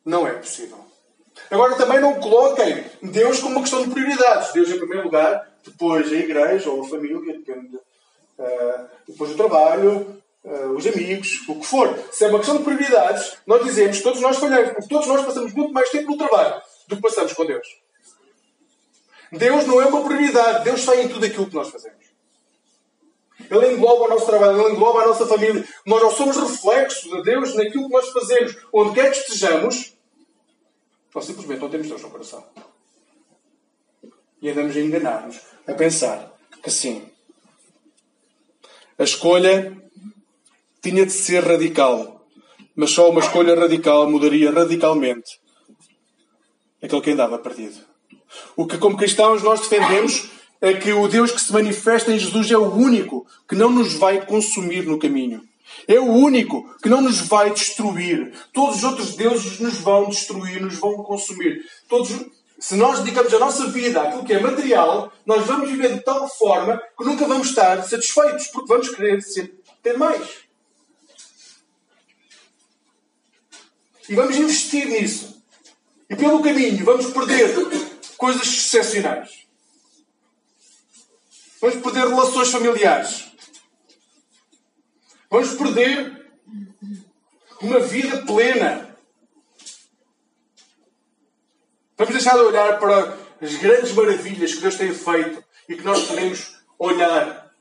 Não 0.04 0.26
é 0.26 0.32
possível. 0.32 0.85
Agora 1.50 1.76
também 1.76 2.00
não 2.00 2.14
coloquem 2.14 2.84
Deus 3.02 3.40
como 3.40 3.56
uma 3.56 3.62
questão 3.62 3.84
de 3.84 3.90
prioridades. 3.90 4.52
Deus 4.52 4.68
em 4.70 4.78
primeiro 4.78 5.04
lugar, 5.04 5.48
depois 5.64 6.12
a 6.12 6.16
igreja 6.16 6.70
ou 6.70 6.84
a 6.84 6.88
família, 6.88 7.32
depende. 7.32 7.76
Uh, 7.76 8.88
depois 9.08 9.30
o 9.30 9.36
trabalho, 9.36 10.22
uh, 10.44 10.70
os 10.76 10.86
amigos, 10.86 11.48
o 11.48 11.56
que 11.56 11.66
for. 11.66 11.98
Se 12.12 12.24
é 12.24 12.28
uma 12.28 12.38
questão 12.38 12.58
de 12.58 12.64
prioridades, 12.64 13.36
nós 13.46 13.64
dizemos 13.64 14.00
todos 14.02 14.20
nós 14.20 14.36
falhamos, 14.36 14.72
porque 14.72 14.88
todos 14.88 15.06
nós 15.06 15.24
passamos 15.24 15.52
muito 15.52 15.72
mais 15.72 15.88
tempo 15.90 16.10
no 16.10 16.18
trabalho 16.18 16.60
do 16.88 16.96
que 16.96 17.02
passamos 17.02 17.32
com 17.32 17.46
Deus. 17.46 17.66
Deus 19.32 19.66
não 19.66 19.80
é 19.80 19.86
uma 19.86 20.04
prioridade, 20.04 20.64
Deus 20.64 20.80
está 20.80 20.96
em 20.96 21.08
tudo 21.08 21.26
aquilo 21.26 21.46
que 21.46 21.54
nós 21.54 21.68
fazemos. 21.68 22.06
Ele 23.50 23.72
engloba 23.72 24.04
o 24.04 24.08
nosso 24.08 24.26
trabalho, 24.26 24.60
ele 24.60 24.74
engloba 24.74 25.02
a 25.02 25.06
nossa 25.06 25.26
família. 25.26 25.64
Nós 25.84 26.02
não 26.02 26.10
somos 26.10 26.36
reflexos 26.36 27.10
de 27.10 27.22
Deus 27.22 27.54
naquilo 27.54 27.86
que 27.86 27.92
nós 27.92 28.08
fazemos, 28.10 28.56
onde 28.72 28.94
quer 28.94 29.10
que 29.10 29.18
estejamos, 29.18 29.95
ou 31.16 31.22
simplesmente 31.22 31.62
não 31.62 31.70
temos 31.70 31.88
Deus 31.88 32.02
no 32.02 32.10
coração. 32.10 32.44
E 34.42 34.50
andamos 34.50 34.76
a 34.76 34.80
enganar-nos, 34.80 35.40
a 35.66 35.72
pensar 35.72 36.30
que 36.62 36.70
sim. 36.70 37.08
A 38.98 39.02
escolha 39.02 39.74
tinha 40.82 41.06
de 41.06 41.12
ser 41.12 41.42
radical, 41.42 42.22
mas 42.74 42.90
só 42.90 43.08
uma 43.08 43.20
escolha 43.20 43.58
radical 43.58 44.10
mudaria 44.10 44.50
radicalmente 44.50 45.40
aquele 46.82 47.00
que 47.00 47.10
andava 47.12 47.38
perdido. 47.38 47.80
O 48.54 48.66
que, 48.66 48.76
como 48.76 48.98
cristãos, 48.98 49.42
nós 49.42 49.60
defendemos 49.60 50.30
é 50.60 50.74
que 50.74 50.92
o 50.92 51.08
Deus 51.08 51.32
que 51.32 51.40
se 51.40 51.50
manifesta 51.50 52.12
em 52.12 52.18
Jesus 52.18 52.50
é 52.50 52.58
o 52.58 52.74
único 52.74 53.26
que 53.48 53.54
não 53.54 53.70
nos 53.70 53.94
vai 53.94 54.24
consumir 54.26 54.84
no 54.84 54.98
caminho. 54.98 55.42
É 55.86 55.98
o 55.98 56.04
único 56.04 56.76
que 56.82 56.88
não 56.88 57.00
nos 57.00 57.20
vai 57.20 57.52
destruir. 57.52 58.32
Todos 58.52 58.76
os 58.76 58.84
outros 58.84 59.16
deuses 59.16 59.60
nos 59.60 59.78
vão 59.78 60.08
destruir, 60.08 60.60
nos 60.60 60.76
vão 60.78 61.02
consumir. 61.02 61.64
Todos, 61.88 62.10
se 62.58 62.74
nós 62.76 63.00
dedicamos 63.00 63.32
a 63.34 63.38
nossa 63.38 63.66
vida 63.68 64.02
àquilo 64.02 64.24
que 64.24 64.32
é 64.32 64.40
material, 64.40 65.12
nós 65.24 65.46
vamos 65.46 65.70
viver 65.70 65.94
de 65.94 66.00
tal 66.00 66.28
forma 66.28 66.80
que 66.96 67.04
nunca 67.04 67.26
vamos 67.26 67.48
estar 67.48 67.82
satisfeitos, 67.84 68.48
porque 68.48 68.68
vamos 68.68 68.88
querer 68.88 69.18
ter 69.82 69.96
mais. 69.96 70.46
E 74.08 74.14
vamos 74.14 74.36
investir 74.36 74.86
nisso. 74.86 75.42
E 76.08 76.14
pelo 76.14 76.42
caminho 76.42 76.84
vamos 76.84 77.06
perder 77.06 77.54
coisas 78.16 78.42
excepcionais. 78.42 79.46
Vamos 81.60 81.82
perder 81.82 82.08
relações 82.08 82.50
familiares. 82.50 83.24
Vamos 85.36 85.52
perder 85.52 86.26
uma 87.60 87.78
vida 87.80 88.22
plena. 88.22 88.96
Vamos 91.94 92.14
deixar 92.14 92.36
de 92.36 92.40
olhar 92.40 92.78
para 92.78 93.18
as 93.42 93.54
grandes 93.56 93.92
maravilhas 93.92 94.54
que 94.54 94.62
Deus 94.62 94.76
tem 94.76 94.94
feito 94.94 95.44
e 95.68 95.76
que 95.76 95.82
nós 95.82 96.06
podemos 96.06 96.56
olhar. 96.78 97.54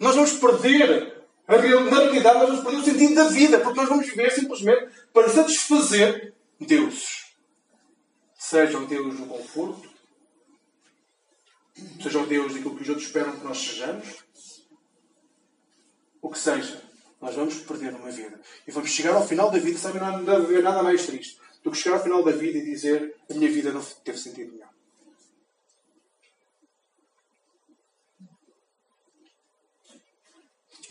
Nós 0.00 0.16
vamos 0.16 0.32
perder 0.32 1.22
a 1.46 1.58
realidade, 1.58 2.38
nós 2.40 2.48
vamos 2.48 2.64
perder 2.64 2.78
o 2.78 2.84
sentido 2.84 3.14
da 3.14 3.28
vida, 3.28 3.60
porque 3.60 3.78
nós 3.78 3.88
vamos 3.88 4.06
viver 4.08 4.32
simplesmente 4.32 4.88
para 5.12 5.28
satisfazer 5.28 6.34
deuses. 6.58 7.36
Sejam 8.36 8.84
Deus 8.86 9.16
no 9.16 9.26
conforto, 9.26 9.88
sejam 12.02 12.26
Deus 12.26 12.56
aquilo 12.56 12.74
que 12.74 12.82
os 12.82 12.88
outros 12.88 13.06
esperam 13.06 13.36
que 13.36 13.44
nós 13.44 13.58
sejamos, 13.58 14.24
o 16.22 16.30
que 16.30 16.38
seja, 16.38 16.80
nós 17.20 17.34
vamos 17.34 17.56
perder 17.58 17.92
uma 17.94 18.10
vida. 18.10 18.40
E 18.66 18.70
vamos 18.70 18.90
chegar 18.90 19.14
ao 19.14 19.26
final 19.26 19.50
da 19.50 19.58
vida, 19.58 19.76
sabe, 19.76 19.98
não 19.98 20.06
há 20.06 20.62
nada 20.62 20.82
mais 20.82 21.04
triste 21.04 21.38
do 21.62 21.70
que 21.70 21.76
chegar 21.76 21.96
ao 21.96 22.02
final 22.02 22.22
da 22.22 22.30
vida 22.30 22.58
e 22.58 22.64
dizer 22.64 23.16
a 23.28 23.34
minha 23.34 23.50
vida 23.50 23.72
não 23.72 23.82
teve 23.82 24.18
sentido 24.18 24.52
nenhum. 24.52 24.72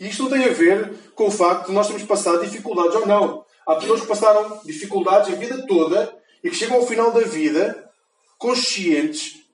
E 0.00 0.08
isto 0.08 0.24
não 0.24 0.30
tem 0.30 0.44
a 0.44 0.52
ver 0.52 1.12
com 1.14 1.28
o 1.28 1.30
facto 1.30 1.68
de 1.68 1.72
nós 1.72 1.86
termos 1.86 2.04
passado 2.04 2.44
dificuldades 2.44 2.94
ou 2.96 3.06
não. 3.06 3.44
Há 3.66 3.76
pessoas 3.76 4.00
que 4.00 4.08
passaram 4.08 4.60
dificuldades 4.64 5.32
a 5.32 5.36
vida 5.36 5.64
toda 5.66 6.18
e 6.42 6.50
que 6.50 6.56
chegam 6.56 6.76
ao 6.76 6.86
final 6.86 7.12
da 7.12 7.20
vida 7.20 7.90
conscientes 8.36 9.44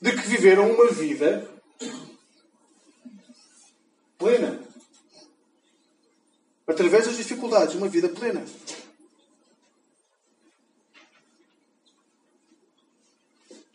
de 0.00 0.12
que 0.12 0.28
viveram 0.28 0.70
uma 0.70 0.86
vida 0.92 1.50
plena 4.16 4.69
através 6.70 7.06
das 7.06 7.16
dificuldades, 7.16 7.74
uma 7.74 7.88
vida 7.88 8.08
plena. 8.08 8.44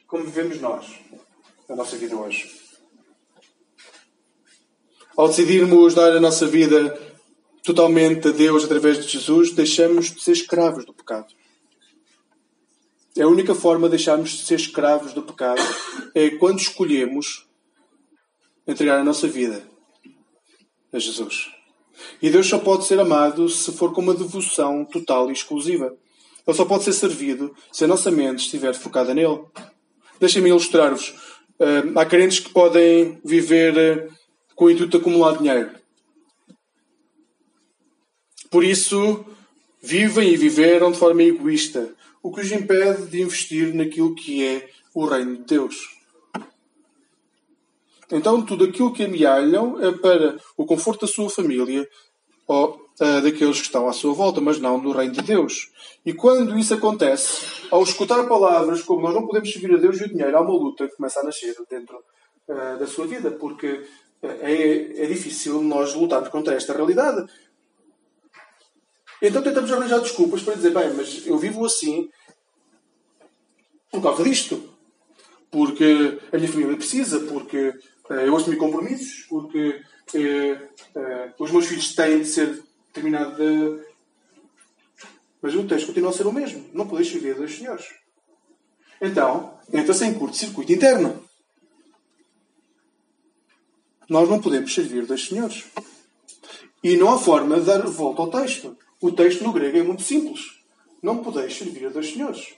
Como 0.08 0.23
vivemos 0.23 0.62
nós, 0.62 0.88
a 1.67 1.75
nossa 1.75 1.97
vida 1.97 2.15
hoje. 2.15 2.62
Ao 5.17 5.27
decidirmos 5.27 5.95
dar 5.95 6.12
a 6.12 6.19
nossa 6.19 6.45
vida 6.45 6.99
totalmente 7.63 8.27
a 8.27 8.31
Deus 8.31 8.63
através 8.63 9.03
de 9.03 9.08
Jesus, 9.12 9.51
deixamos 9.53 10.12
de 10.13 10.21
ser 10.21 10.34
escravos 10.34 10.86
do 10.86 10.93
pecado. 10.93 11.34
É 13.17 13.23
a 13.23 13.27
única 13.27 13.55
forma 13.55 13.88
de 13.88 13.95
deixarmos 13.95 14.31
de 14.31 14.45
ser 14.45 14.55
escravos 14.55 15.13
do 15.13 15.23
pecado 15.23 15.62
é 16.13 16.31
quando 16.31 16.60
escolhemos 16.60 17.47
entregar 18.67 18.99
a 18.99 19.03
nossa 19.03 19.27
vida 19.27 19.65
a 20.91 20.99
Jesus. 20.99 21.54
E 22.21 22.29
Deus 22.29 22.47
só 22.47 22.58
pode 22.58 22.86
ser 22.86 22.99
amado 22.99 23.47
se 23.49 23.71
for 23.71 23.93
com 23.93 24.01
uma 24.01 24.13
devoção 24.13 24.86
total 24.86 25.29
e 25.29 25.34
exclusiva. 25.34 25.95
Ele 26.47 26.58
só 26.58 26.65
pode 26.65 26.84
ser 26.84 26.93
servido 26.93 27.55
se 27.71 27.84
a 27.84 27.88
nossa 27.88 28.12
mente 28.12 28.39
estiver 28.39 28.73
focada 28.73 29.13
nele. 29.13 29.43
Deixem-me 30.19 30.49
ilustrar-vos. 30.49 31.10
Uh, 31.60 31.97
há 31.97 32.05
crentes 32.05 32.39
que 32.39 32.49
podem 32.49 33.19
viver 33.23 33.73
uh, 33.73 34.13
com 34.55 34.65
o 34.65 34.69
intuito 34.69 34.91
de 34.91 34.97
acumular 34.97 35.38
dinheiro. 35.38 35.71
Por 38.49 38.63
isso, 38.63 39.25
vivem 39.81 40.34
e 40.34 40.38
viveram 40.38 40.91
de 40.91 40.97
forma 40.97 41.23
egoísta, 41.23 41.93
o 42.21 42.31
que 42.31 42.41
os 42.41 42.51
impede 42.51 43.08
de 43.08 43.21
investir 43.21 43.73
naquilo 43.73 44.15
que 44.15 44.43
é 44.43 44.69
o 44.93 45.05
reino 45.05 45.38
de 45.38 45.43
Deus. 45.43 45.75
Então, 48.11 48.41
tudo 48.41 48.65
aquilo 48.65 48.93
que 48.93 49.03
amealham 49.03 49.81
é 49.81 49.91
para 49.91 50.37
o 50.55 50.65
conforto 50.65 51.05
da 51.05 51.11
sua 51.11 51.29
família 51.29 51.87
ou 52.47 52.75
uh, 52.75 53.21
daqueles 53.21 53.59
que 53.59 53.65
estão 53.65 53.87
à 53.87 53.93
sua 53.93 54.13
volta, 54.13 54.39
mas 54.39 54.59
não 54.59 54.79
do 54.79 54.91
reino 54.91 55.13
de 55.13 55.21
Deus. 55.21 55.71
E 56.05 56.13
quando 56.13 56.57
isso 56.57 56.73
acontece, 56.73 57.67
ao 57.71 57.83
escutar 57.83 58.23
palavras 58.27 58.83
como 58.83 59.01
nós 59.01 59.13
não 59.13 59.25
podemos 59.25 59.51
servir 59.51 59.73
a 59.73 59.77
Deus 59.77 59.99
e 59.99 60.03
o 60.03 60.09
dinheiro, 60.09 60.37
há 60.37 60.41
uma 60.41 60.53
luta 60.53 60.87
que 60.87 60.95
começa 60.95 61.19
a 61.19 61.23
nascer 61.23 61.55
dentro 61.69 61.97
uh, 62.47 62.77
da 62.77 62.85
sua 62.85 63.07
vida, 63.07 63.31
porque 63.31 63.83
é, 64.21 65.03
é 65.03 65.05
difícil 65.07 65.61
nós 65.61 65.93
lutarmos 65.95 66.29
contra 66.29 66.53
esta 66.53 66.73
realidade. 66.73 67.25
Então 69.21 69.41
tentamos 69.41 69.71
arranjar 69.71 69.99
desculpas 69.99 70.43
para 70.43 70.55
dizer, 70.55 70.71
bem, 70.71 70.93
mas 70.93 71.25
eu 71.25 71.37
vivo 71.37 71.65
assim 71.65 72.09
por 73.91 74.01
causa 74.01 74.23
disto. 74.23 74.69
Porque 75.49 76.19
a 76.33 76.37
minha 76.37 76.51
família 76.51 76.75
precisa, 76.75 77.19
porque 77.21 77.57
eh, 77.57 77.73
eu 78.09 78.35
assumi 78.35 78.55
compromissos 78.55 79.25
porque 79.27 79.81
eh, 80.13 80.69
eh, 80.95 81.33
os 81.39 81.51
meus 81.51 81.65
filhos 81.65 81.95
têm 81.95 82.19
de 82.19 82.25
ser 82.27 82.63
terminados 82.93 83.37
de... 83.37 83.83
Mas 85.41 85.55
o 85.55 85.67
texto 85.67 85.87
continua 85.87 86.09
a 86.09 86.13
ser 86.13 86.27
o 86.27 86.33
mesmo. 86.33 86.69
Não 86.73 86.87
podes 86.87 87.09
viver 87.11 87.35
dois 87.35 87.57
senhores. 87.57 87.85
então 89.01 89.59
entra-se 89.71 90.05
em 90.05 90.13
curto-circuito 90.13 90.71
interno. 90.71 91.23
Nós 94.07 94.29
não 94.29 94.39
podemos 94.39 94.73
servir 94.73 95.05
dois 95.05 95.25
senhores. 95.25 95.65
E 96.83 96.95
não 96.95 97.11
há 97.11 97.17
forma 97.17 97.59
de 97.59 97.65
dar 97.65 97.81
volta 97.87 98.21
ao 98.21 98.29
texto. 98.29 98.77
O 99.01 99.11
texto 99.11 99.43
no 99.43 99.51
grego 99.51 99.77
é 99.77 99.83
muito 99.83 100.03
simples. 100.03 100.59
Não 101.01 101.23
podeis 101.23 101.57
servir 101.57 101.87
a 101.87 101.89
dois 101.89 102.11
senhores. 102.11 102.55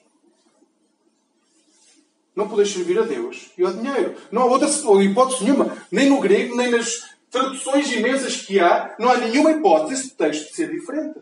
Não 2.38 2.47
podeis 2.47 2.71
servir 2.71 3.00
a 3.00 3.02
Deus 3.02 3.50
e 3.58 3.63
ao 3.63 3.73
dinheiro. 3.73 4.15
Não 4.32 4.43
há 4.43 4.45
outra 4.45 4.69
hipótese 5.04 5.43
nenhuma. 5.43 5.76
Nem 5.91 6.08
no 6.08 6.19
grego, 6.19 6.56
nem 6.56 6.69
nas 6.69 7.10
traduções 7.32 7.91
imensas 7.91 8.43
que 8.43 8.60
há, 8.60 8.95
não 9.00 9.10
há 9.10 9.17
nenhuma 9.17 9.54
hipótese 9.54 10.04
de 10.04 10.10
texto 10.12 10.50
de 10.50 10.56
ser 10.56 10.69
diferente. 10.69 11.19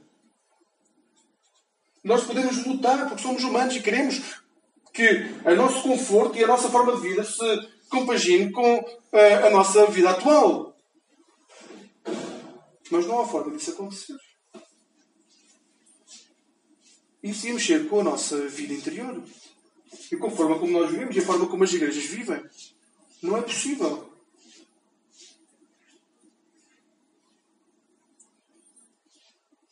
Nós 2.04 2.26
podemos 2.26 2.66
lutar 2.66 3.08
porque 3.08 3.24
somos 3.24 3.46
humanos 3.46 3.74
e 3.78 3.82
queremos 3.82 4.22
que 4.92 5.32
o 5.46 5.56
nosso 5.56 5.84
conforto 5.84 6.38
e 6.38 6.44
a 6.44 6.48
nossa 6.48 6.70
forma 6.70 6.94
de 6.98 7.02
vida 7.02 7.24
se 7.24 7.70
compagine 7.90 8.52
com 8.52 8.86
a, 9.14 9.18
eh, 9.18 9.48
a 9.48 9.50
nossa 9.52 9.86
vida 9.86 10.10
atual. 10.10 10.76
Mas 12.92 13.06
não 13.08 13.22
há 13.22 13.26
forma 13.26 13.56
disso 13.56 13.72
acontecer. 13.72 14.18
Isso 17.24 17.48
ia 17.48 17.54
mexer 17.54 17.88
com 17.88 18.02
a 18.02 18.04
nossa 18.04 18.38
vida 18.50 18.74
interior. 18.74 19.24
E 20.12 20.18
com 20.18 20.28
a 20.28 20.32
forma 20.32 20.60
como 20.60 20.72
nós 20.72 20.90
vivemos 20.92 21.16
e 21.16 21.20
a 21.20 21.26
forma 21.26 21.48
como 21.48 21.64
as 21.64 21.74
igrejas 21.74 22.06
vivem. 22.06 22.44
Não 23.22 23.38
é 23.38 23.42
possível. 23.42 24.12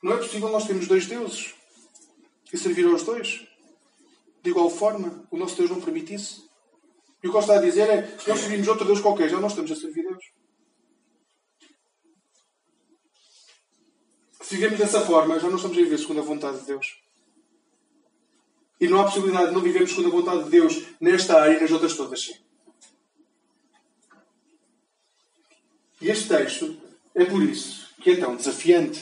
Não 0.02 0.14
é 0.14 0.18
possível 0.18 0.50
nós 0.50 0.66
termos 0.66 0.88
dois 0.88 1.06
deuses 1.06 1.54
e 2.52 2.58
servir 2.58 2.86
aos 2.86 3.04
dois. 3.04 3.48
De 4.42 4.50
igual 4.50 4.70
forma, 4.70 5.26
o 5.32 5.38
nosso 5.38 5.56
Deus 5.56 5.70
não 5.70 5.80
permite 5.80 6.14
isso. 6.14 6.50
E 7.24 7.28
o 7.28 7.32
que 7.32 7.38
ele 7.38 7.44
está 7.44 7.56
a 7.56 7.62
dizer 7.62 7.90
é: 7.90 8.18
se 8.20 8.28
nós 8.28 8.40
servimos 8.40 8.68
outro 8.68 8.86
Deus 8.86 9.00
qualquer, 9.00 9.30
já 9.30 9.40
não 9.40 9.48
estamos 9.48 9.72
a 9.72 9.76
servir 9.76 10.04
Deus. 10.04 10.26
Se 14.42 14.56
vivemos 14.56 14.78
dessa 14.78 15.00
forma, 15.00 15.40
já 15.40 15.48
não 15.48 15.56
estamos 15.56 15.78
a 15.78 15.82
viver 15.82 15.98
segundo 15.98 16.20
a 16.20 16.24
vontade 16.24 16.60
de 16.60 16.66
Deus. 16.66 17.03
E 18.84 18.88
não 18.90 19.00
há 19.00 19.06
possibilidade 19.06 19.48
de 19.48 19.54
não 19.54 19.62
vivermos 19.62 19.92
segundo 19.92 20.10
a 20.10 20.12
vontade 20.12 20.44
de 20.44 20.50
Deus 20.50 20.82
nesta 21.00 21.40
área 21.40 21.56
e 21.56 21.62
nas 21.62 21.72
outras 21.72 21.96
todas, 21.96 22.20
sim. 22.20 22.34
E 26.02 26.10
este 26.10 26.28
texto 26.28 26.76
é 27.16 27.24
por 27.24 27.42
isso 27.42 27.88
que 28.02 28.10
é 28.10 28.18
tão 28.18 28.36
desafiante. 28.36 29.02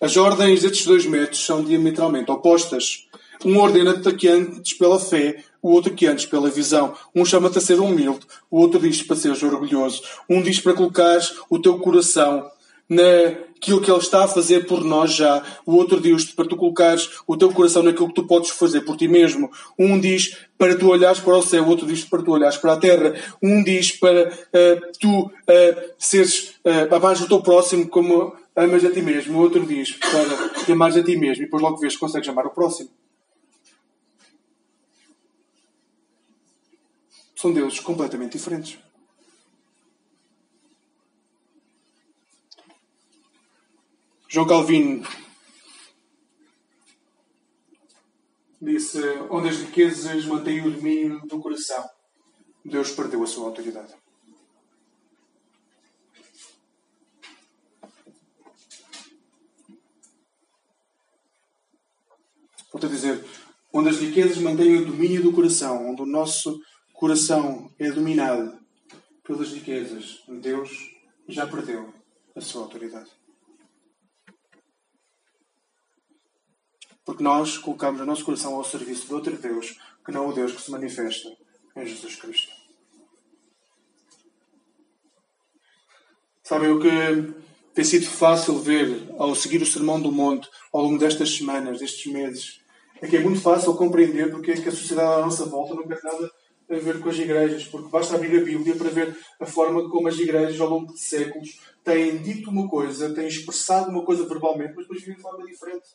As 0.00 0.16
ordens 0.16 0.62
destes 0.62 0.86
dois 0.86 1.04
métodos 1.04 1.44
são 1.44 1.62
diametralmente 1.62 2.30
opostas. 2.30 3.06
Um 3.44 3.58
ordena-te 3.58 4.10
que 4.14 4.26
antes 4.26 4.72
pela 4.72 4.98
fé, 4.98 5.44
o 5.60 5.68
outro 5.68 5.92
que 5.92 6.06
antes 6.06 6.24
pela 6.24 6.48
visão. 6.48 6.96
Um 7.14 7.26
chama-te 7.26 7.58
a 7.58 7.60
ser 7.60 7.78
humilde, 7.78 8.26
o 8.50 8.58
outro 8.58 8.80
diz 8.80 9.02
para 9.02 9.16
seres 9.16 9.42
orgulhoso. 9.42 10.02
Um 10.30 10.40
diz 10.40 10.58
para 10.60 10.72
colocares 10.72 11.34
o 11.50 11.58
teu 11.58 11.78
coração 11.78 12.50
naquilo 12.88 13.80
que 13.80 13.90
Ele 13.90 13.98
está 13.98 14.24
a 14.24 14.28
fazer 14.28 14.66
por 14.66 14.84
nós 14.84 15.12
já. 15.12 15.42
O 15.64 15.74
outro 15.74 16.00
diz 16.00 16.24
para 16.32 16.46
tu 16.46 16.56
colocares 16.56 17.10
o 17.26 17.36
teu 17.36 17.52
coração 17.52 17.82
naquilo 17.82 18.08
que 18.08 18.14
tu 18.14 18.26
podes 18.26 18.50
fazer 18.50 18.82
por 18.82 18.96
ti 18.96 19.08
mesmo. 19.08 19.50
Um 19.78 19.98
diz 19.98 20.36
para 20.56 20.76
tu 20.76 20.88
olhares 20.88 21.20
para 21.20 21.36
o 21.36 21.42
céu, 21.42 21.64
o 21.64 21.68
outro 21.68 21.86
diz 21.86 22.04
para 22.04 22.22
tu 22.22 22.30
olhares 22.30 22.56
para 22.56 22.74
a 22.74 22.76
terra. 22.76 23.14
Um 23.42 23.62
diz 23.62 23.92
para 23.92 24.28
uh, 24.28 24.92
tu 25.00 25.20
uh, 25.20 25.30
seres 25.98 26.54
uh, 26.64 26.94
amares 26.94 27.20
o 27.20 27.28
teu 27.28 27.42
próximo 27.42 27.88
como 27.88 28.34
amas 28.54 28.84
a 28.84 28.90
ti 28.90 29.02
mesmo. 29.02 29.38
O 29.38 29.42
outro 29.42 29.66
diz 29.66 29.92
para 29.92 30.64
te 30.64 30.72
amares 30.72 30.96
a 30.96 31.02
ti 31.02 31.16
mesmo 31.16 31.42
e 31.42 31.46
depois 31.46 31.62
logo 31.62 31.76
vês 31.78 31.94
que 31.94 32.00
consegues 32.00 32.28
amar 32.28 32.46
o 32.46 32.50
próximo. 32.50 32.88
São 37.34 37.52
deuses 37.52 37.80
completamente 37.80 38.38
diferentes. 38.38 38.78
João 44.36 44.46
Calvino 44.46 45.02
disse: 48.60 49.00
Onde 49.30 49.48
as 49.48 49.56
riquezas 49.62 50.26
mantêm 50.26 50.60
o 50.60 50.70
domínio 50.70 51.20
do 51.26 51.40
coração, 51.40 51.88
Deus 52.62 52.90
perdeu 52.90 53.22
a 53.22 53.26
sua 53.26 53.46
autoridade. 53.46 53.94
Volto 62.70 62.86
a 62.86 62.90
dizer: 62.90 63.24
onde 63.72 63.88
as 63.88 63.96
riquezas 63.96 64.36
mantêm 64.36 64.76
o 64.76 64.84
domínio 64.84 65.22
do 65.22 65.32
coração, 65.32 65.88
onde 65.88 66.02
o 66.02 66.06
nosso 66.06 66.60
coração 66.92 67.72
é 67.78 67.90
dominado 67.90 68.60
pelas 69.24 69.50
riquezas, 69.50 70.22
Deus 70.28 70.70
já 71.26 71.46
perdeu 71.46 71.90
a 72.34 72.40
sua 72.42 72.64
autoridade. 72.64 73.15
Porque 77.06 77.22
nós 77.22 77.56
colocamos 77.56 78.00
o 78.00 78.04
nosso 78.04 78.24
coração 78.24 78.56
ao 78.56 78.64
serviço 78.64 79.06
de 79.06 79.14
outro 79.14 79.38
Deus, 79.38 79.78
que 80.04 80.12
não 80.12 80.28
o 80.28 80.32
Deus 80.32 80.52
que 80.52 80.60
se 80.60 80.70
manifesta 80.72 81.28
em 81.76 81.86
Jesus 81.86 82.16
Cristo. 82.16 82.52
Sabem 86.42 86.70
o 86.70 86.80
que 86.80 86.88
tem 87.74 87.84
sido 87.84 88.06
fácil 88.06 88.58
ver 88.58 89.08
ao 89.18 89.34
seguir 89.34 89.62
o 89.62 89.66
Sermão 89.66 90.00
do 90.00 90.10
Monte 90.10 90.48
ao 90.72 90.82
longo 90.82 90.98
destas 90.98 91.34
semanas, 91.34 91.78
destes 91.78 92.12
meses? 92.12 92.60
É 93.00 93.06
que 93.06 93.16
é 93.16 93.20
muito 93.20 93.40
fácil 93.40 93.74
compreender 93.74 94.30
porque 94.30 94.52
é 94.52 94.54
que 94.54 94.68
a 94.68 94.72
sociedade 94.72 95.20
à 95.20 95.24
nossa 95.24 95.44
volta 95.44 95.74
não 95.74 95.86
quer 95.86 96.02
nada 96.02 96.30
a 96.68 96.74
ver 96.74 97.00
com 97.00 97.08
as 97.08 97.18
igrejas, 97.18 97.64
porque 97.66 97.88
basta 97.88 98.16
abrir 98.16 98.40
a 98.40 98.44
Bíblia 98.44 98.74
para 98.74 98.90
ver 98.90 99.16
a 99.38 99.46
forma 99.46 99.88
como 99.88 100.08
as 100.08 100.18
igrejas 100.18 100.60
ao 100.60 100.68
longo 100.68 100.92
de 100.92 101.00
séculos 101.00 101.60
têm 101.84 102.16
dito 102.18 102.50
uma 102.50 102.68
coisa, 102.68 103.14
têm 103.14 103.28
expressado 103.28 103.90
uma 103.90 104.04
coisa 104.04 104.26
verbalmente, 104.26 104.72
mas 104.74 104.84
depois 104.84 105.00
vivem 105.00 105.16
de 105.16 105.22
forma 105.22 105.46
diferente. 105.46 105.86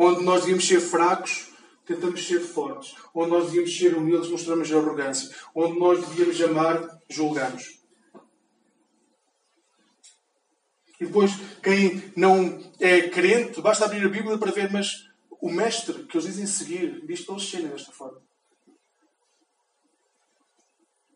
Onde 0.00 0.22
nós 0.22 0.42
devíamos 0.42 0.68
ser 0.68 0.80
fracos, 0.80 1.48
tentamos 1.84 2.24
ser 2.24 2.38
fortes. 2.38 2.94
Onde 3.12 3.30
nós 3.32 3.46
devíamos 3.46 3.76
ser 3.76 3.96
humildes, 3.96 4.30
mostramos 4.30 4.72
arrogância. 4.72 5.34
Onde 5.52 5.76
nós 5.76 6.06
devíamos 6.06 6.40
amar, 6.40 7.00
julgamos. 7.10 7.80
E 11.00 11.06
depois, 11.06 11.32
quem 11.62 12.12
não 12.16 12.72
é 12.78 13.08
crente, 13.08 13.60
basta 13.60 13.84
abrir 13.84 14.04
a 14.06 14.08
Bíblia 14.08 14.38
para 14.38 14.52
ver, 14.52 14.70
mas 14.70 15.08
o 15.40 15.50
mestre 15.50 16.04
que 16.04 16.16
eles 16.16 16.26
dizem 16.26 16.46
seguir 16.46 17.04
diz 17.04 17.22
para 17.22 17.34
eles 17.34 17.50
serem 17.50 17.68
desta 17.68 17.90
forma. 17.90 18.22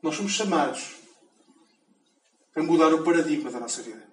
Nós 0.03 0.17
somos 0.17 0.33
chamados 0.33 0.97
a 2.57 2.63
mudar 2.63 2.93
o 2.93 3.05
paradigma 3.05 3.51
da 3.51 3.61
nossa 3.61 3.81
vida. 3.83 4.11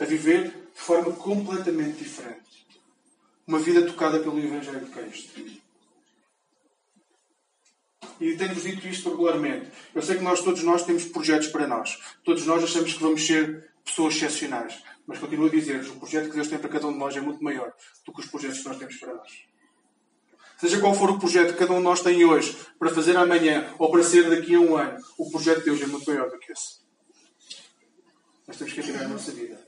A 0.00 0.04
viver 0.04 0.50
de 0.50 0.80
forma 0.80 1.12
completamente 1.12 1.98
diferente 1.98 2.67
uma 3.48 3.58
vida 3.58 3.86
tocada 3.86 4.20
pelo 4.20 4.38
Evangelho 4.38 4.84
de 4.84 4.90
Cristo. 4.90 5.58
E 8.20 8.36
tenho-vos 8.36 8.62
dito 8.62 8.86
isto 8.86 9.08
regularmente. 9.08 9.70
Eu 9.94 10.02
sei 10.02 10.18
que 10.18 10.22
nós, 10.22 10.42
todos 10.42 10.62
nós, 10.62 10.84
temos 10.84 11.06
projetos 11.06 11.48
para 11.48 11.66
nós. 11.66 11.98
Todos 12.22 12.44
nós 12.44 12.62
achamos 12.62 12.92
que 12.92 13.00
vamos 13.00 13.26
ser 13.26 13.70
pessoas 13.82 14.14
excepcionais. 14.16 14.82
Mas 15.06 15.18
continuo 15.18 15.46
a 15.46 15.50
dizer-vos, 15.50 15.88
o 15.88 15.96
projeto 15.96 16.28
que 16.28 16.34
Deus 16.34 16.48
tem 16.48 16.58
para 16.58 16.68
cada 16.68 16.88
um 16.88 16.92
de 16.92 16.98
nós 16.98 17.16
é 17.16 17.20
muito 17.22 17.42
maior 17.42 17.72
do 18.04 18.12
que 18.12 18.20
os 18.20 18.26
projetos 18.26 18.58
que 18.58 18.68
nós 18.68 18.76
temos 18.76 18.96
para 18.96 19.14
nós. 19.14 19.32
Seja 20.58 20.80
qual 20.80 20.92
for 20.92 21.10
o 21.10 21.18
projeto 21.18 21.52
que 21.52 21.58
cada 21.58 21.72
um 21.72 21.78
de 21.78 21.84
nós 21.84 22.02
tem 22.02 22.22
hoje, 22.24 22.54
para 22.78 22.90
fazer 22.90 23.16
amanhã 23.16 23.72
ou 23.78 23.90
para 23.90 24.02
ser 24.02 24.28
daqui 24.28 24.56
a 24.56 24.60
um 24.60 24.76
ano, 24.76 25.02
o 25.16 25.30
projeto 25.30 25.60
de 25.60 25.64
Deus 25.66 25.80
é 25.80 25.86
muito 25.86 26.10
maior 26.10 26.28
do 26.28 26.38
que 26.38 26.52
esse. 26.52 26.80
Nós 28.46 28.58
temos 28.58 28.74
que 28.74 28.80
atirar 28.80 29.04
a 29.04 29.08
nossa 29.08 29.32
vida 29.32 29.58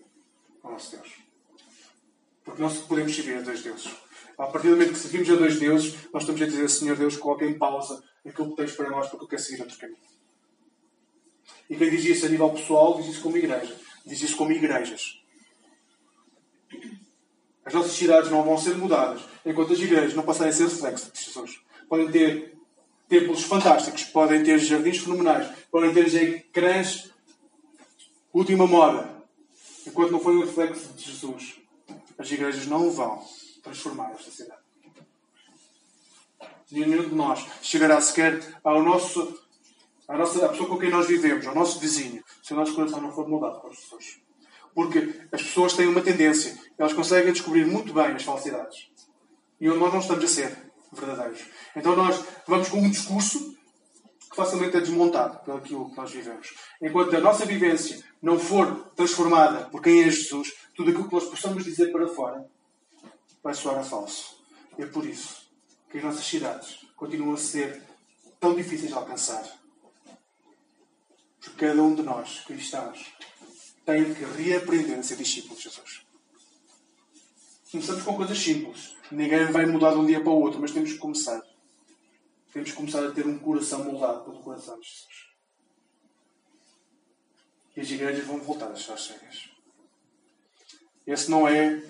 ao 0.62 0.72
nosso 0.72 0.96
Deus. 0.96 1.29
Porque 2.50 2.62
nós 2.62 2.78
podemos 2.78 3.14
servir 3.14 3.36
a 3.36 3.42
dois 3.42 3.62
deuses. 3.62 3.88
A 4.36 4.46
partir 4.48 4.68
do 4.68 4.72
momento 4.72 4.92
que 4.92 4.98
servimos 4.98 5.30
a 5.30 5.36
dois 5.36 5.60
deuses, 5.60 5.94
nós 6.12 6.24
estamos 6.24 6.42
a 6.42 6.46
dizer, 6.46 6.68
Senhor 6.68 6.96
Deus, 6.96 7.16
coloca 7.16 7.44
em 7.44 7.56
pausa 7.56 8.02
aquilo 8.26 8.50
que 8.50 8.56
tens 8.56 8.72
para 8.72 8.90
nós, 8.90 9.08
porque 9.08 9.24
eu 9.24 9.28
quero 9.28 9.40
seguir 9.40 9.62
outro 9.62 9.78
caminho. 9.78 9.98
E 11.68 11.76
quem 11.76 11.90
diz 11.90 12.04
isso 12.04 12.26
a 12.26 12.28
nível 12.28 12.50
pessoal, 12.50 12.96
diz 12.96 13.06
isso 13.06 13.22
como 13.22 13.36
igreja. 13.36 13.76
Diz 14.04 14.20
isso 14.20 14.36
como 14.36 14.50
igrejas. 14.50 15.22
As 17.64 17.72
nossas 17.72 17.92
cidades 17.92 18.28
não 18.32 18.42
vão 18.42 18.58
ser 18.58 18.76
mudadas 18.76 19.22
enquanto 19.46 19.72
as 19.72 19.78
igrejas 19.78 20.14
não 20.14 20.24
passarem 20.24 20.52
a 20.52 20.56
ser 20.56 20.64
reflexo 20.64 21.12
de 21.12 21.22
Jesus. 21.22 21.60
Podem 21.88 22.10
ter 22.10 22.58
templos 23.08 23.44
fantásticos, 23.44 24.02
podem 24.04 24.42
ter 24.42 24.58
jardins 24.58 24.98
fenomenais, 24.98 25.48
podem 25.70 25.94
ter 25.94 26.12
ecrãs 26.16 27.12
última 28.32 28.66
moda, 28.66 29.08
enquanto 29.86 30.10
não 30.10 30.18
forem 30.18 30.38
um 30.38 30.46
reflexo 30.46 30.92
de 30.94 31.12
Jesus 31.12 31.59
as 32.20 32.30
igrejas 32.30 32.66
não 32.66 32.90
vão 32.90 33.24
transformar 33.62 34.10
esta 34.12 34.30
cidade. 34.30 34.60
Nenhum 36.70 37.08
de 37.08 37.14
nós 37.14 37.44
chegará 37.62 37.98
sequer 37.98 38.60
ao 38.62 38.82
nosso, 38.82 39.40
à, 40.06 40.18
nossa, 40.18 40.44
à 40.44 40.50
pessoa 40.50 40.68
com 40.68 40.78
quem 40.78 40.90
nós 40.90 41.06
vivemos, 41.06 41.46
ao 41.46 41.54
nosso 41.54 41.80
vizinho, 41.80 42.22
se 42.42 42.52
o 42.52 42.56
nosso 42.56 42.74
coração 42.74 43.00
não 43.00 43.10
for 43.10 43.26
mudado 43.26 43.62
pelas 43.62 43.80
pessoas. 43.80 44.20
Porque 44.74 45.18
as 45.32 45.42
pessoas 45.42 45.72
têm 45.72 45.86
uma 45.86 46.02
tendência. 46.02 46.56
Elas 46.78 46.92
conseguem 46.92 47.32
descobrir 47.32 47.66
muito 47.66 47.92
bem 47.92 48.12
as 48.12 48.22
falsidades. 48.22 48.90
E 49.58 49.68
onde 49.68 49.80
nós 49.80 49.92
não 49.92 50.00
estamos 50.00 50.24
a 50.24 50.28
ser 50.28 50.70
verdadeiros. 50.92 51.42
Então 51.74 51.96
nós 51.96 52.22
vamos 52.46 52.68
com 52.68 52.78
um 52.78 52.90
discurso 52.90 53.56
que 54.30 54.36
facilmente 54.36 54.76
é 54.76 54.80
desmontado 54.80 55.42
pelo 55.44 55.56
aquilo 55.56 55.90
que 55.90 55.96
nós 55.96 56.10
vivemos. 56.12 56.54
Enquanto 56.80 57.16
a 57.16 57.20
nossa 57.20 57.46
vivência 57.46 57.98
não 58.22 58.38
for 58.38 58.92
transformada 58.94 59.64
por 59.70 59.82
quem 59.82 60.02
é 60.02 60.04
Jesus, 60.04 60.52
tudo 60.80 60.92
aquilo 60.92 61.08
que 61.08 61.14
nós 61.14 61.26
possamos 61.26 61.62
dizer 61.62 61.92
para 61.92 62.08
fora 62.08 62.50
vai 63.42 63.52
soar 63.52 63.78
a 63.78 63.82
falso. 63.82 64.42
É 64.78 64.86
por 64.86 65.04
isso 65.04 65.46
que 65.90 65.98
as 65.98 66.04
nossas 66.04 66.24
cidades 66.24 66.86
continuam 66.96 67.34
a 67.34 67.36
ser 67.36 67.82
tão 68.40 68.54
difíceis 68.54 68.88
de 68.88 68.94
alcançar. 68.94 69.46
Porque 71.38 71.66
cada 71.66 71.82
um 71.82 71.94
de 71.94 72.00
nós, 72.00 72.40
cristãos, 72.46 73.12
tem 73.84 74.14
que 74.14 74.24
reaprender 74.24 74.98
a 74.98 75.02
ser 75.02 75.16
discípulo 75.16 75.54
de 75.54 75.64
Jesus. 75.64 76.00
Começamos 77.70 78.02
com 78.02 78.16
coisas 78.16 78.38
simples. 78.38 78.96
Ninguém 79.12 79.52
vai 79.52 79.66
mudar 79.66 79.90
de 79.90 79.98
um 79.98 80.06
dia 80.06 80.20
para 80.22 80.30
o 80.30 80.40
outro, 80.40 80.62
mas 80.62 80.72
temos 80.72 80.92
que 80.92 80.98
começar. 80.98 81.42
Temos 82.54 82.70
que 82.70 82.76
começar 82.76 83.04
a 83.06 83.10
ter 83.10 83.26
um 83.26 83.38
coração 83.38 83.84
moldado 83.84 84.24
pelo 84.24 84.42
coração 84.42 84.80
de 84.80 84.88
Jesus. 84.88 85.28
E 87.76 87.80
as 87.82 87.90
igrejas 87.90 88.24
vão 88.24 88.40
voltar 88.40 88.70
a 88.70 88.72
estar 88.72 88.96
cheias. 88.96 89.49
Esse 91.06 91.30
não 91.30 91.46
é, 91.46 91.82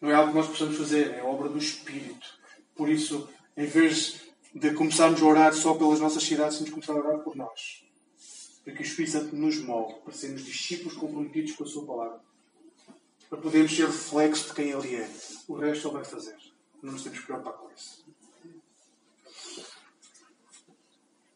não 0.00 0.10
é 0.10 0.14
algo 0.14 0.30
que 0.30 0.38
nós 0.38 0.48
possamos 0.48 0.76
fazer, 0.76 1.14
é 1.14 1.22
obra 1.22 1.48
do 1.48 1.58
Espírito. 1.58 2.38
Por 2.74 2.88
isso, 2.88 3.28
em 3.56 3.66
vez 3.66 4.20
de 4.54 4.72
começarmos 4.72 5.22
a 5.22 5.26
orar 5.26 5.54
só 5.54 5.74
pelas 5.74 6.00
nossas 6.00 6.22
cidades, 6.22 6.56
temos 6.56 6.70
que 6.70 6.74
começar 6.74 6.92
a 6.92 7.04
orar 7.04 7.18
por 7.20 7.36
nós. 7.36 7.84
Para 8.64 8.74
que 8.74 8.82
o 8.82 8.84
Espírito 8.84 9.12
Santo 9.12 9.36
nos 9.36 9.58
molde, 9.58 9.94
para 10.04 10.12
sermos 10.12 10.44
discípulos 10.44 10.96
comprometidos 10.96 11.52
com 11.52 11.64
a 11.64 11.66
Sua 11.66 11.86
palavra. 11.86 12.20
Para 13.28 13.38
podermos 13.38 13.74
ser 13.74 13.86
reflexo 13.86 14.48
de 14.48 14.54
quem 14.54 14.70
Ele 14.70 14.96
é. 14.96 15.10
O 15.46 15.54
resto 15.54 15.88
Ele 15.88 15.94
vai 15.94 16.04
fazer. 16.04 16.36
Não 16.82 16.92
nos 16.92 17.02
temos 17.02 17.18
que 17.18 17.26
preocupar 17.26 17.54
com 17.54 17.70
isso. 17.76 18.04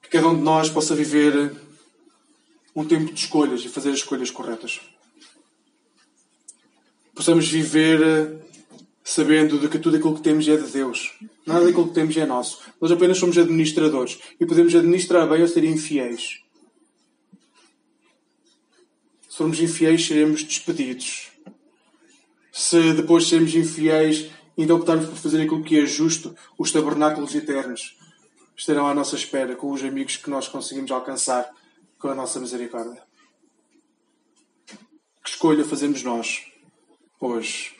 Que 0.02 0.08
cada 0.08 0.28
um 0.28 0.36
de 0.36 0.42
nós 0.42 0.70
possa 0.70 0.94
viver 0.94 1.56
um 2.74 2.86
tempo 2.86 3.12
de 3.12 3.20
escolhas 3.20 3.62
e 3.62 3.68
fazer 3.68 3.90
as 3.90 3.96
escolhas 3.96 4.30
corretas. 4.30 4.80
Possamos 7.14 7.48
viver 7.48 8.40
sabendo 9.04 9.58
de 9.58 9.68
que 9.68 9.78
tudo 9.78 9.96
aquilo 9.96 10.14
que 10.14 10.22
temos 10.22 10.46
é 10.48 10.56
de 10.56 10.70
Deus. 10.70 11.12
Nada 11.46 11.66
daquilo 11.66 11.88
que 11.88 11.94
temos 11.94 12.16
é 12.16 12.24
nosso. 12.24 12.60
Nós 12.80 12.90
apenas 12.90 13.18
somos 13.18 13.36
administradores 13.36 14.18
e 14.40 14.46
podemos 14.46 14.74
administrar 14.74 15.28
bem 15.28 15.42
ou 15.42 15.48
ser 15.48 15.64
infiéis. 15.64 16.40
Se 19.28 19.36
formos 19.36 19.60
infiéis, 19.60 20.06
seremos 20.06 20.42
despedidos. 20.42 21.30
Se 22.52 22.92
depois 22.92 23.28
sermos 23.28 23.54
infiéis, 23.54 24.30
então 24.56 24.76
optarmos 24.76 25.06
por 25.06 25.16
fazer 25.16 25.42
aquilo 25.42 25.64
que 25.64 25.78
é 25.78 25.86
justo, 25.86 26.34
os 26.58 26.70
tabernáculos 26.70 27.34
eternos 27.34 27.96
estarão 28.56 28.86
à 28.86 28.94
nossa 28.94 29.16
espera 29.16 29.56
com 29.56 29.72
os 29.72 29.82
amigos 29.82 30.16
que 30.16 30.30
nós 30.30 30.48
conseguimos 30.48 30.90
alcançar 30.90 31.50
com 31.98 32.08
a 32.08 32.14
nossa 32.14 32.38
misericórdia. 32.38 33.02
Que 35.24 35.30
escolha 35.30 35.64
fazemos 35.64 36.02
nós 36.02 36.51
hoje? 37.26 37.76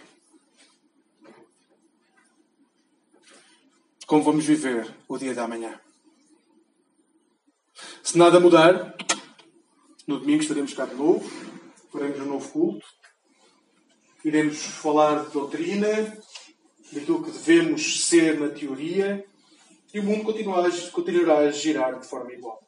Como 4.07 4.23
vamos 4.23 4.45
viver 4.45 4.95
o 5.09 5.19
dia 5.19 5.35
da 5.35 5.49
manhã? 5.49 5.81
Se 8.03 8.17
nada 8.17 8.39
mudar, 8.39 8.97
no 10.07 10.19
domingo 10.19 10.43
estaremos 10.43 10.75
cá 10.75 10.85
de 10.85 10.95
novo, 10.95 11.29
faremos 11.91 12.21
um 12.21 12.27
novo 12.27 12.49
culto, 12.51 12.87
iremos 14.25 14.59
falar 14.59 15.25
de 15.25 15.33
doutrina, 15.33 15.89
daquilo 16.93 17.25
que 17.25 17.31
devemos 17.31 18.05
ser 18.07 18.39
na 18.39 18.49
teoria, 18.49 19.25
e 19.93 19.99
o 19.99 20.05
mundo 20.05 20.25
continuará 20.25 21.39
a 21.39 21.51
girar 21.51 21.99
de 21.99 22.07
forma 22.07 22.33
igual. 22.33 22.63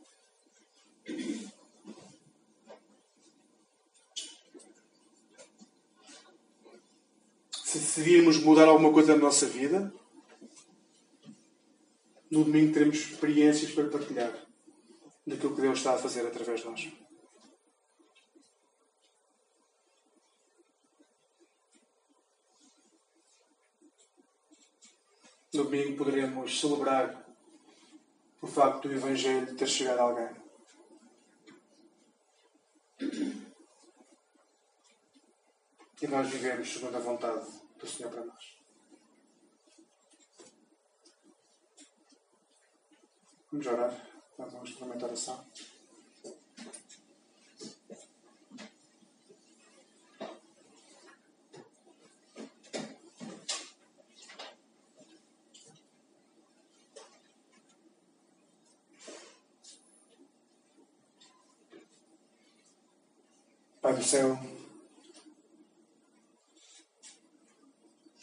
Se 7.75 7.81
decidirmos 7.81 8.39
mudar 8.39 8.69
alguma 8.69 8.93
coisa 8.93 9.17
na 9.17 9.23
nossa 9.23 9.47
vida, 9.47 9.93
no 12.31 12.45
domingo 12.45 12.73
teremos 12.73 12.99
experiências 12.99 13.73
para 13.73 13.89
partilhar 13.89 14.33
daquilo 15.27 15.57
que 15.57 15.61
Deus 15.61 15.79
está 15.79 15.95
a 15.95 15.99
fazer 15.99 16.25
através 16.25 16.61
de 16.61 16.67
nós. 16.67 16.93
No 25.53 25.65
domingo 25.65 25.97
poderemos 25.97 26.61
celebrar 26.61 27.27
o 28.41 28.47
facto 28.47 28.87
do 28.87 28.95
Evangelho 28.95 29.57
ter 29.57 29.67
chegado 29.67 29.99
a 29.99 30.03
alguém. 30.03 30.31
E 36.01 36.07
nós 36.07 36.29
vivemos 36.31 36.73
segundo 36.73 36.97
a 36.97 37.01
vontade 37.01 37.63
do 37.85 37.90
Senhor 37.90 38.11
para 38.11 38.25
nós. 38.25 38.57
Vamos 43.53 43.66
orar. 43.66 44.11
Vamos 44.38 44.70
experimentar 44.70 45.05
a 45.05 45.12
oração. 45.12 45.44
Pai 63.83 63.92
do 63.92 64.03
céu, 64.03 64.38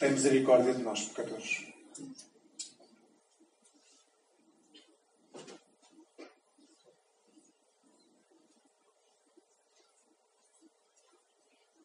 tem 0.02 0.12
misericórdia 0.32 0.74
de 0.74 0.82
nós, 0.82 1.08
pecadores. 1.08 1.66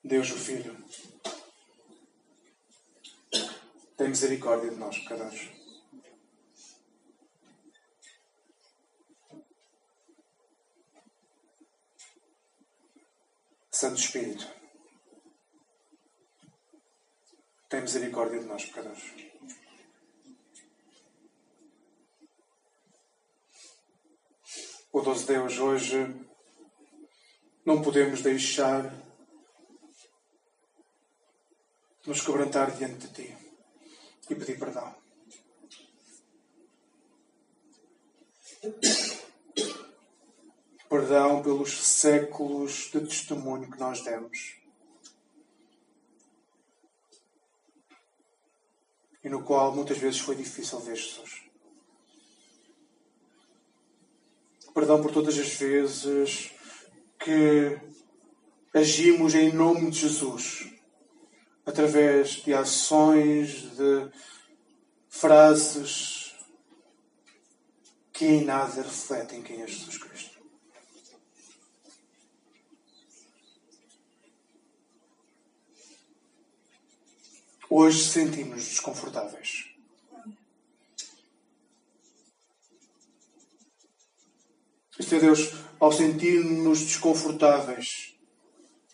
Deus, 0.01 0.31
o 0.31 0.37
Filho, 0.37 0.77
tem 3.97 4.07
misericórdia 4.07 4.69
de 4.69 4.77
nós, 4.77 4.97
pecadores. 4.99 5.49
Santo 13.69 13.99
Espírito, 13.99 14.47
tem 17.69 17.76
misericórdia 17.87 18.41
de 18.41 18.45
nós, 18.45 18.65
pecadores. 18.65 19.01
O 24.91 24.99
doce 24.99 25.25
Deus, 25.25 25.57
hoje 25.57 26.13
não 27.65 27.81
podemos 27.81 28.21
deixar 28.21 28.89
de 32.01 32.09
nos 32.09 32.19
quebrantar 32.19 32.75
diante 32.75 33.07
de 33.07 33.13
Ti 33.13 33.37
e 34.29 34.35
pedir 34.35 34.59
perdão. 34.59 34.93
Perdão 40.89 41.41
pelos 41.41 41.71
séculos 41.87 42.91
de 42.91 42.99
testemunho 42.99 43.71
que 43.71 43.79
nós 43.79 44.01
demos. 44.01 44.56
E 49.27 49.29
no 49.29 49.43
qual 49.43 49.75
muitas 49.75 49.97
vezes 49.97 50.21
foi 50.21 50.37
difícil 50.37 50.79
ver 50.79 50.95
Jesus. 50.95 51.41
Perdão 54.73 55.01
por 55.01 55.11
todas 55.11 55.37
as 55.37 55.53
vezes 55.55 56.49
que 57.19 57.77
agimos 58.73 59.35
em 59.35 59.51
nome 59.51 59.91
de 59.91 59.99
Jesus, 59.99 60.71
através 61.65 62.35
de 62.41 62.53
ações, 62.53 63.75
de 63.75 64.09
frases 65.09 66.33
que 68.13 68.23
em 68.27 68.45
nada 68.45 68.81
refletem 68.81 69.43
quem 69.43 69.61
é 69.61 69.67
Jesus 69.67 69.97
Cristo. 69.97 70.26
Hoje 77.69 78.01
sentimos-nos 78.07 78.63
desconfortáveis. 78.63 79.65
Este 84.97 85.15
é 85.15 85.19
Deus, 85.19 85.53
ao 85.77 85.91
sentir-nos 85.91 86.79
desconfortáveis, 86.79 88.15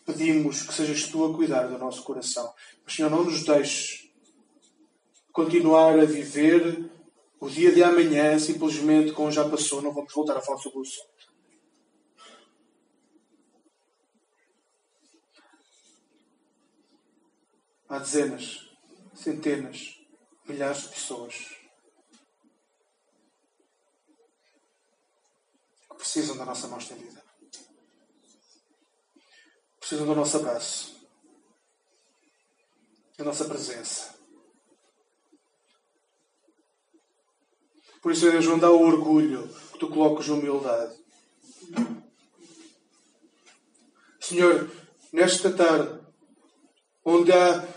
pedimos 0.04 0.62
que 0.62 0.74
sejas 0.74 1.04
tu 1.04 1.24
a 1.24 1.32
cuidar 1.34 1.68
do 1.68 1.78
nosso 1.78 2.02
coração. 2.02 2.52
Mas, 2.84 2.94
Senhor, 2.94 3.10
não 3.10 3.24
nos 3.24 3.44
deixes 3.44 4.10
continuar 5.32 5.98
a 5.98 6.04
viver 6.04 6.90
o 7.40 7.48
dia 7.48 7.72
de 7.72 7.82
amanhã 7.82 8.38
simplesmente 8.38 9.12
como 9.12 9.30
já 9.30 9.48
passou, 9.48 9.82
não 9.82 9.92
vamos 9.92 10.12
voltar 10.12 10.36
a 10.36 10.40
falar 10.40 10.58
sobre 10.58 10.78
o 10.78 10.82
assunto. 10.82 11.13
Há 17.94 18.00
dezenas, 18.00 18.68
centenas, 19.14 20.00
milhares 20.48 20.82
de 20.82 20.88
pessoas 20.88 21.34
que 25.88 25.94
precisam 25.96 26.36
da 26.36 26.44
nossa 26.44 26.66
mão 26.66 26.78
estendida. 26.78 27.22
Precisam 29.78 30.06
do 30.06 30.14
nosso 30.16 30.38
abraço, 30.38 31.08
da 33.16 33.22
nossa 33.22 33.44
presença. 33.44 34.12
Por 38.02 38.10
isso, 38.10 38.28
Deus, 38.28 38.46
não 38.46 38.58
dá 38.58 38.72
o 38.72 38.82
orgulho 38.82 39.46
que 39.70 39.78
tu 39.78 39.88
colocas 39.88 40.26
humildade. 40.26 41.00
Senhor, 44.18 44.68
nesta 45.12 45.52
tarde, 45.52 46.04
onde 47.04 47.30
há 47.30 47.73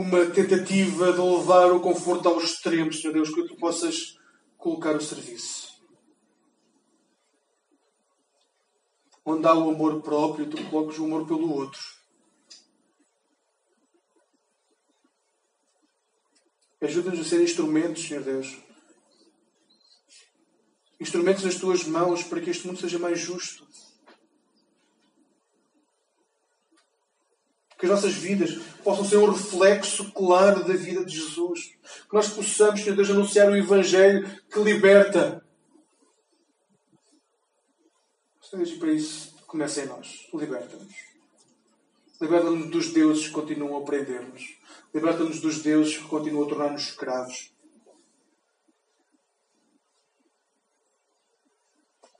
uma 0.00 0.24
tentativa 0.30 1.12
de 1.12 1.20
levar 1.20 1.72
o 1.72 1.80
conforto 1.80 2.26
ao 2.26 2.40
extremo, 2.40 2.90
Senhor 2.90 3.12
Deus, 3.12 3.28
que 3.28 3.46
tu 3.46 3.54
possas 3.56 4.18
colocar 4.56 4.96
o 4.96 5.00
serviço. 5.00 5.78
Onde 9.22 9.46
há 9.46 9.54
o 9.54 9.70
amor 9.70 10.00
próprio, 10.00 10.48
tu 10.48 10.56
colocas 10.70 10.98
o 10.98 11.04
amor 11.04 11.26
pelo 11.26 11.52
outro. 11.52 11.82
Ajuda-nos 16.80 17.20
a 17.20 17.24
ser 17.24 17.42
instrumentos, 17.42 18.02
Senhor 18.02 18.22
Deus. 18.22 18.56
Instrumentos 20.98 21.44
nas 21.44 21.56
tuas 21.56 21.84
mãos 21.84 22.22
para 22.22 22.40
que 22.40 22.48
este 22.48 22.66
mundo 22.66 22.80
seja 22.80 22.98
mais 22.98 23.18
justo. 23.20 23.68
Que 27.80 27.86
as 27.86 27.92
nossas 27.92 28.12
vidas 28.12 28.56
possam 28.84 29.06
ser 29.06 29.16
um 29.16 29.30
reflexo 29.30 30.12
claro 30.12 30.62
da 30.62 30.74
vida 30.74 31.02
de 31.02 31.16
Jesus. 31.16 31.72
Que 32.08 32.14
nós 32.14 32.28
possamos, 32.28 32.82
Senhor 32.82 32.94
Deus, 32.94 33.08
anunciar 33.08 33.50
o 33.50 33.56
Evangelho 33.56 34.28
que 34.52 34.60
liberta. 34.60 35.42
Senhor, 38.42 38.78
para 38.78 38.92
isso, 38.92 39.34
começa 39.46 39.80
em 39.80 39.86
nós. 39.86 40.28
Liberta-nos. 40.34 40.94
Liberta-nos 42.20 42.70
dos 42.70 42.92
deuses 42.92 43.28
que 43.28 43.32
continuam 43.32 43.82
a 43.82 43.84
prender-nos. 43.86 44.58
Liberta-nos 44.92 45.40
dos 45.40 45.62
deuses 45.62 45.96
que 45.96 46.04
continuam 46.04 46.44
a 46.44 46.48
tornar-nos 46.50 46.82
escravos. 46.82 47.50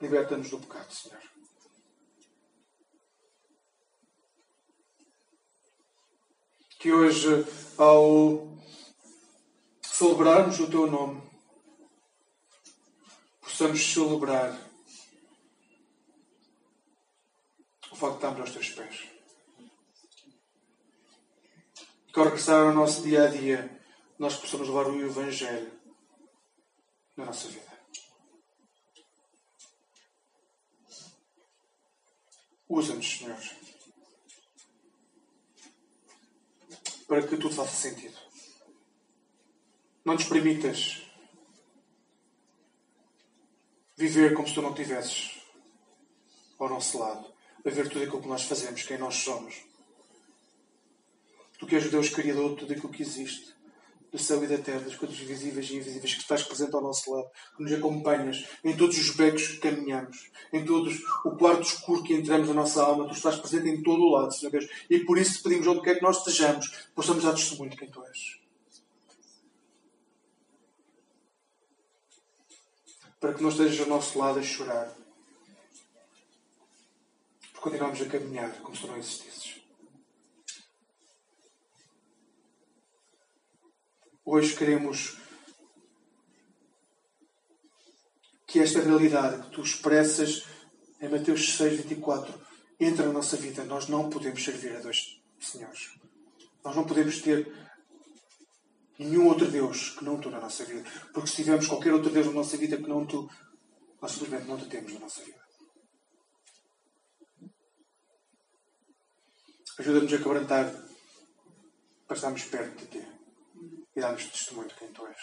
Liberta-nos 0.01 0.49
do 0.49 0.57
pecado, 0.57 0.91
Senhor. 0.91 1.21
Que 6.81 6.91
hoje, 6.91 7.27
ao 7.77 8.57
celebrarmos 9.83 10.59
o 10.59 10.67
Teu 10.67 10.89
nome, 10.89 11.21
possamos 13.39 13.93
celebrar 13.93 14.59
o 17.91 17.95
facto 17.95 18.13
de 18.13 18.15
estarmos 18.15 18.39
aos 18.39 18.51
Teus 18.51 18.69
pés. 18.71 19.07
Que 22.11 22.19
ao 22.19 22.25
regressar 22.25 22.65
ao 22.65 22.73
nosso 22.73 23.03
dia 23.03 23.25
a 23.25 23.27
dia, 23.27 23.79
nós 24.17 24.35
possamos 24.35 24.67
levar 24.67 24.87
o 24.87 24.99
Evangelho 24.99 25.71
na 27.15 27.25
nossa 27.25 27.47
vida. 27.47 27.71
Usa-nos, 32.67 33.19
Senhor. 33.19 33.60
Para 37.11 37.27
que 37.27 37.35
tudo 37.35 37.53
faça 37.53 37.75
sentido. 37.75 38.17
Não 40.05 40.13
nos 40.13 40.23
permitas 40.23 41.01
viver 43.97 44.33
como 44.33 44.47
se 44.47 44.53
tu 44.53 44.61
não 44.61 44.73
tivesses 44.73 45.41
ao 46.57 46.69
nosso 46.69 46.99
lado, 46.99 47.27
a 47.65 47.69
ver 47.69 47.89
tudo 47.89 48.05
aquilo 48.05 48.21
que 48.21 48.29
nós 48.29 48.43
fazemos, 48.43 48.83
quem 48.83 48.97
nós 48.97 49.15
somos. 49.15 49.61
Tu 51.59 51.67
que 51.67 51.75
és 51.75 51.85
o 51.85 51.91
Deus 51.91 52.07
Criador 52.07 52.51
de 52.51 52.61
tudo 52.61 52.71
aquilo 52.71 52.93
que 52.93 53.03
existe 53.03 53.53
do 54.11 54.19
céu 54.19 54.43
e 54.43 54.47
da 54.47 54.57
terra, 54.57 54.81
das 54.81 54.95
coisas 54.95 55.17
visíveis 55.17 55.69
e 55.69 55.75
invisíveis, 55.77 56.13
que 56.13 56.21
estás 56.21 56.43
presente 56.43 56.75
ao 56.75 56.81
nosso 56.81 57.09
lado, 57.11 57.31
que 57.55 57.63
nos 57.63 57.71
acompanhas 57.71 58.45
em 58.63 58.75
todos 58.75 58.97
os 58.97 59.15
becos 59.15 59.47
que 59.47 59.57
caminhamos, 59.57 60.29
em 60.51 60.65
todos 60.65 61.01
o 61.23 61.31
quarto 61.31 61.61
escuro 61.61 62.03
que 62.03 62.13
entramos 62.13 62.49
na 62.49 62.53
nossa 62.53 62.83
alma, 62.83 63.07
tu 63.07 63.13
estás 63.13 63.37
presente 63.37 63.69
em 63.69 63.81
todo 63.81 64.03
o 64.03 64.11
lado, 64.11 64.33
Senhor 64.33 64.51
Deus. 64.51 64.67
E 64.89 64.99
por 64.99 65.17
isso 65.17 65.41
pedimos 65.41 65.65
onde 65.67 65.81
quer 65.81 65.95
que 65.95 66.03
nós 66.03 66.17
estejamos, 66.17 66.89
possamos 66.93 67.23
dar 67.23 67.31
testemunho 67.31 67.71
de 67.71 67.77
quem 67.77 67.89
tu 67.89 68.03
és. 68.03 68.41
Para 73.17 73.33
que 73.33 73.41
não 73.41 73.49
estejas 73.49 73.79
ao 73.79 73.87
nosso 73.87 74.19
lado 74.19 74.39
a 74.39 74.43
chorar. 74.43 74.91
Porque 77.53 77.77
continuamos 77.77 78.01
a 78.01 78.05
caminhar 78.05 78.51
como 78.61 78.75
se 78.75 78.87
não 78.87 78.97
existisses. 78.97 79.60
Hoje 84.23 84.55
queremos 84.55 85.17
que 88.45 88.59
esta 88.59 88.79
realidade 88.79 89.41
que 89.41 89.49
tu 89.49 89.61
expressas 89.61 90.45
em 90.99 91.09
Mateus 91.09 91.55
6, 91.55 91.81
24 91.81 92.31
entre 92.79 93.05
na 93.07 93.13
nossa 93.13 93.35
vida. 93.35 93.63
Nós 93.65 93.87
não 93.87 94.11
podemos 94.11 94.43
servir 94.43 94.75
a 94.75 94.79
dois 94.79 95.19
senhores. 95.39 95.97
Nós 96.63 96.75
não 96.75 96.85
podemos 96.85 97.19
ter 97.19 97.51
nenhum 98.99 99.27
outro 99.27 99.49
Deus 99.49 99.89
que 99.89 100.05
não 100.05 100.19
tu 100.19 100.29
na 100.29 100.39
nossa 100.39 100.63
vida. 100.65 100.87
Porque 101.11 101.29
se 101.29 101.37
tivermos 101.37 101.65
qualquer 101.65 101.91
outro 101.91 102.11
Deus 102.11 102.27
na 102.27 102.33
nossa 102.33 102.57
vida 102.57 102.77
que 102.77 102.87
não 102.87 103.07
tu, 103.07 103.27
nós 103.99 104.11
simplesmente 104.11 104.47
não 104.47 104.57
te 104.59 104.69
temos 104.69 104.93
na 104.93 104.99
nossa 104.99 105.23
vida. 105.23 105.41
Ajuda-nos 109.79 110.13
a 110.13 110.17
quebrantar 110.19 110.71
para 112.05 112.15
estarmos 112.15 112.43
perto 112.43 112.77
de 112.77 112.85
ti 112.85 113.20
e 113.95 114.01
dá-nos 114.01 114.25
testemunho 114.25 114.69
de 114.69 114.75
quem 114.75 114.91
tu 114.93 115.05
és. 115.07 115.17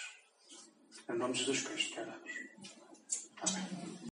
Em 1.08 1.16
nome 1.16 1.32
de 1.32 1.40
Jesus 1.40 1.62
Cristo, 1.62 1.94
que 1.94 2.00
oramos. 2.00 2.30
Amém. 3.42 4.07